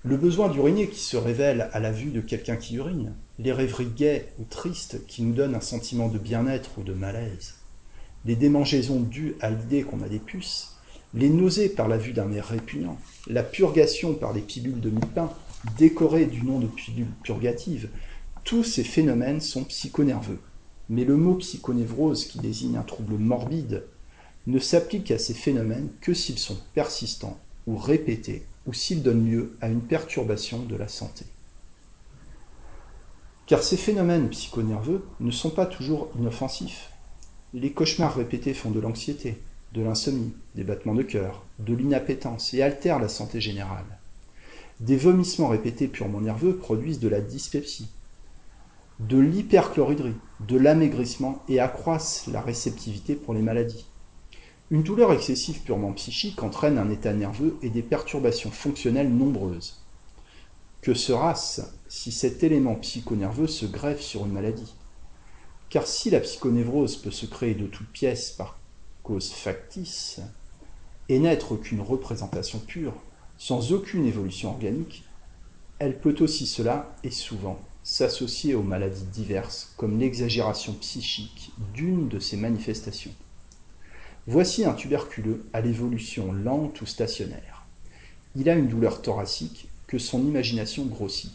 le 0.02 0.16
besoin 0.16 0.48
d'uriner 0.48 0.88
qui 0.88 0.98
se 0.98 1.16
révèle 1.16 1.70
à 1.72 1.78
la 1.78 1.92
vue 1.92 2.10
de 2.10 2.20
quelqu'un 2.20 2.56
qui 2.56 2.74
urine, 2.74 3.14
les 3.38 3.52
rêveries 3.52 3.86
gaies 3.86 4.32
ou 4.40 4.44
tristes 4.44 5.06
qui 5.06 5.22
nous 5.22 5.32
donnent 5.32 5.54
un 5.54 5.60
sentiment 5.60 6.08
de 6.08 6.18
bien-être 6.18 6.78
ou 6.78 6.82
de 6.82 6.94
malaise, 6.94 7.54
les 8.24 8.34
démangeaisons 8.34 9.02
dues 9.02 9.36
à 9.40 9.50
l'idée 9.50 9.84
qu'on 9.84 10.02
a 10.02 10.08
des 10.08 10.18
puces, 10.18 10.74
les 11.14 11.28
nausées 11.28 11.68
par 11.68 11.86
la 11.86 11.96
vue 11.96 12.12
d'un 12.12 12.32
air 12.32 12.48
répugnant, 12.48 12.98
la 13.28 13.44
purgation 13.44 14.14
par 14.14 14.32
les 14.32 14.42
pilules 14.42 14.80
de 14.80 14.90
mi-pain, 14.90 15.30
décorées 15.76 16.26
du 16.26 16.42
nom 16.42 16.58
de 16.58 16.66
pilules 16.66 17.12
purgatives, 17.22 17.90
tous 18.44 18.64
ces 18.64 18.84
phénomènes 18.84 19.40
sont 19.40 19.64
psychonerveux. 19.64 20.40
Mais 20.88 21.04
le 21.04 21.16
mot 21.16 21.34
psychonévrose, 21.36 22.24
qui 22.24 22.38
désigne 22.38 22.76
un 22.76 22.82
trouble 22.82 23.14
morbide, 23.14 23.84
ne 24.46 24.58
s'applique 24.58 25.10
à 25.10 25.18
ces 25.18 25.34
phénomènes 25.34 25.90
que 26.00 26.14
s'ils 26.14 26.38
sont 26.38 26.58
persistants 26.74 27.38
ou 27.66 27.76
répétés 27.76 28.46
ou 28.66 28.72
s'ils 28.72 29.02
donnent 29.02 29.28
lieu 29.28 29.56
à 29.60 29.68
une 29.68 29.82
perturbation 29.82 30.62
de 30.62 30.76
la 30.76 30.88
santé. 30.88 31.24
Car 33.46 33.62
ces 33.62 33.76
phénomènes 33.76 34.28
psychonerveux 34.30 35.04
ne 35.20 35.30
sont 35.30 35.50
pas 35.50 35.66
toujours 35.66 36.08
inoffensifs. 36.18 36.90
Les 37.52 37.72
cauchemars 37.72 38.14
répétés 38.14 38.54
font 38.54 38.70
de 38.70 38.80
l'anxiété, 38.80 39.40
de 39.72 39.82
l'insomnie, 39.82 40.32
des 40.54 40.64
battements 40.64 40.94
de 40.94 41.02
cœur, 41.02 41.44
de 41.58 41.74
l'inappétence 41.74 42.54
et 42.54 42.62
altèrent 42.62 43.00
la 43.00 43.08
santé 43.08 43.40
générale. 43.40 43.99
Des 44.80 44.96
vomissements 44.96 45.48
répétés 45.48 45.88
purement 45.88 46.22
nerveux 46.22 46.56
produisent 46.56 47.00
de 47.00 47.08
la 47.08 47.20
dyspepsie, 47.20 47.90
de 48.98 49.18
l'hyperchloridrie, 49.18 50.14
de 50.40 50.56
l'amaigrissement 50.56 51.42
et 51.50 51.60
accroissent 51.60 52.26
la 52.28 52.40
réceptivité 52.40 53.14
pour 53.14 53.34
les 53.34 53.42
maladies. 53.42 53.84
Une 54.70 54.82
douleur 54.82 55.12
excessive 55.12 55.60
purement 55.60 55.92
psychique 55.92 56.42
entraîne 56.42 56.78
un 56.78 56.88
état 56.88 57.12
nerveux 57.12 57.58
et 57.60 57.68
des 57.68 57.82
perturbations 57.82 58.50
fonctionnelles 58.50 59.14
nombreuses. 59.14 59.84
Que 60.80 60.94
sera-ce 60.94 61.60
si 61.88 62.10
cet 62.10 62.42
élément 62.42 62.76
psychonerveux 62.76 63.48
se 63.48 63.66
greffe 63.66 64.00
sur 64.00 64.24
une 64.24 64.32
maladie? 64.32 64.74
Car 65.68 65.86
si 65.86 66.08
la 66.08 66.20
psychonévrose 66.20 66.96
peut 66.96 67.10
se 67.10 67.26
créer 67.26 67.54
de 67.54 67.66
toutes 67.66 67.92
pièces 67.92 68.30
par 68.30 68.58
cause 69.02 69.30
factice, 69.30 70.20
et 71.10 71.18
n'être 71.18 71.56
qu'une 71.56 71.82
représentation 71.82 72.60
pure, 72.60 72.94
sans 73.40 73.72
aucune 73.72 74.04
évolution 74.04 74.50
organique, 74.50 75.02
elle 75.78 75.98
peut 75.98 76.16
aussi 76.20 76.46
cela, 76.46 76.94
et 77.02 77.10
souvent, 77.10 77.58
s'associer 77.82 78.54
aux 78.54 78.62
maladies 78.62 79.06
diverses 79.06 79.72
comme 79.78 79.98
l'exagération 79.98 80.74
psychique 80.74 81.50
d'une 81.72 82.08
de 82.08 82.18
ces 82.18 82.36
manifestations. 82.36 83.14
Voici 84.26 84.66
un 84.66 84.74
tuberculeux 84.74 85.42
à 85.54 85.62
l'évolution 85.62 86.32
lente 86.32 86.82
ou 86.82 86.86
stationnaire. 86.86 87.64
Il 88.36 88.50
a 88.50 88.56
une 88.56 88.68
douleur 88.68 89.00
thoracique 89.00 89.68
que 89.86 89.98
son 89.98 90.20
imagination 90.26 90.84
grossit. 90.84 91.32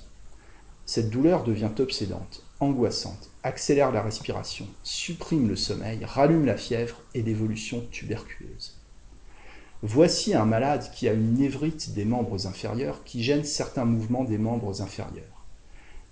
Cette 0.86 1.10
douleur 1.10 1.44
devient 1.44 1.72
obsédante, 1.80 2.44
angoissante, 2.60 3.32
accélère 3.42 3.92
la 3.92 4.04
respiration, 4.04 4.68
supprime 4.84 5.48
le 5.48 5.56
sommeil, 5.56 6.06
rallume 6.06 6.46
la 6.46 6.56
fièvre 6.56 7.02
et 7.16 7.24
l'évolution 7.24 7.84
tuberculeuse. 7.90 8.76
Voici 9.82 10.34
un 10.34 10.46
malade 10.46 10.90
qui 10.94 11.08
a 11.08 11.14
une 11.14 11.34
névrite 11.34 11.94
des 11.94 12.06
membres 12.06 12.48
inférieurs 12.48 13.04
qui 13.04 13.24
gêne 13.24 13.44
certains 13.44 13.86
mouvements 13.86 14.24
des 14.24 14.38
membres 14.38 14.82
inférieurs. 14.82 15.46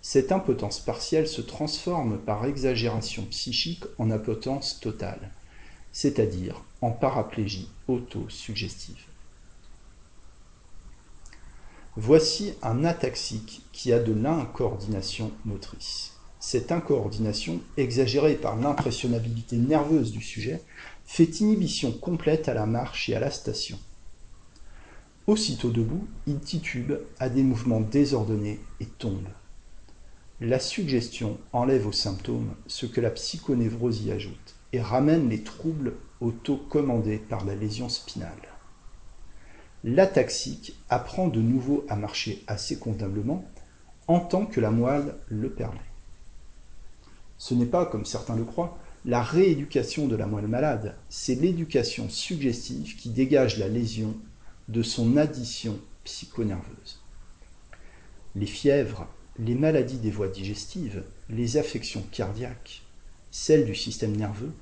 Cette 0.02 0.34
impotence 0.34 0.82
partielle 0.82 1.30
se 1.30 1.42
transforme 1.42 2.18
par 2.18 2.46
exagération 2.46 3.24
psychique 3.26 3.86
en 3.98 4.12
impotence 4.12 4.82
totale, 4.82 5.32
c'est-à-dire 5.94 6.62
en 6.82 6.92
paraplégie 6.92 7.70
auto-suggestive. 7.88 9.06
Voici 11.96 12.54
un 12.64 12.84
ataxique 12.84 13.62
qui 13.72 13.94
a 13.94 14.00
de 14.00 14.12
l'incoordination 14.12 15.32
motrice. 15.46 16.14
Cette 16.40 16.74
incoordination, 16.74 17.62
exagérée 17.78 18.36
par 18.36 18.58
l'impressionnabilité 18.58 19.56
nerveuse 19.56 20.12
du 20.12 20.22
sujet, 20.22 20.62
fait 21.06 21.40
inhibition 21.40 21.92
complète 21.92 22.48
à 22.50 22.54
la 22.54 22.66
marche 22.66 23.10
et 23.10 23.16
à 23.16 23.20
la 23.20 23.32
station. 23.32 23.78
Aussitôt 25.28 25.70
debout, 25.70 26.08
il 26.28 26.40
titube, 26.40 26.94
a 27.20 27.30
des 27.30 27.44
mouvements 27.44 27.82
désordonnés 27.82 28.60
et 28.80 28.86
tombe. 28.86 29.28
La 30.42 30.60
suggestion 30.60 31.38
enlève 31.54 31.88
aux 31.88 31.94
symptômes 31.94 32.54
ce 32.68 32.86
que 32.86 33.00
la 33.00 33.12
psychonévrose 33.12 34.04
y 34.04 34.12
ajoute 34.12 34.56
et 34.74 34.82
ramène 34.82 35.30
les 35.30 35.44
troubles 35.44 35.94
auto-commandés 36.20 37.20
par 37.20 37.46
la 37.46 37.56
lésion 37.56 37.88
spinale. 37.88 38.32
L'ataxique 39.86 40.78
apprend 40.90 41.28
de 41.28 41.40
nouveau 41.40 41.86
à 41.88 41.96
marcher 41.96 42.44
assez 42.48 42.78
convenablement 42.78 43.46
en 44.08 44.20
tant 44.20 44.46
que 44.46 44.60
la 44.60 44.72
moelle 44.72 45.16
le 45.28 45.50
permet. 45.50 45.80
Ce 47.38 47.54
n'est 47.54 47.66
pas, 47.66 47.86
comme 47.86 48.06
certains 48.06 48.36
le 48.36 48.44
croient, 48.44 48.78
la 49.06 49.22
rééducation 49.22 50.08
de 50.08 50.16
la 50.16 50.28
moelle 50.28 50.48
malade, 50.48 50.96
c'est 51.10 51.36
l'éducation 51.36 52.08
suggestive 52.10 52.96
qui 52.96 53.10
dégage 53.10 53.58
la 53.58 53.68
lésion 53.68 54.16
de 54.70 54.82
son 54.82 55.18
addition 55.18 55.78
psychonerveuse. 56.06 57.02
Les 58.36 58.46
fièvres, 58.46 59.08
les 59.38 59.56
maladies 59.56 59.98
des 59.98 60.12
voies 60.12 60.30
digestives, 60.30 61.04
les 61.30 61.58
affections 61.58 62.04
cardiaques, 62.12 62.84
celles 63.30 63.66
du 63.66 63.76
système 63.76 64.16
nerveux, 64.16 64.54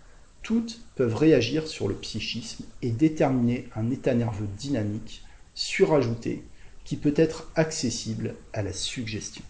toutes 0.42 0.82
peuvent 0.96 1.16
réagir 1.16 1.68
sur 1.68 1.88
le 1.88 1.96
psychisme 1.96 2.66
et 2.82 2.90
déterminer 2.90 3.70
un 3.76 3.92
état 3.92 4.16
nerveux 4.16 4.50
dynamique, 4.58 5.24
surajouté, 5.54 6.44
qui 6.84 6.98
peut 6.98 7.14
être 7.16 7.52
accessible 7.56 8.36
à 8.54 8.64
la 8.64 8.74
suggestion. 8.74 9.44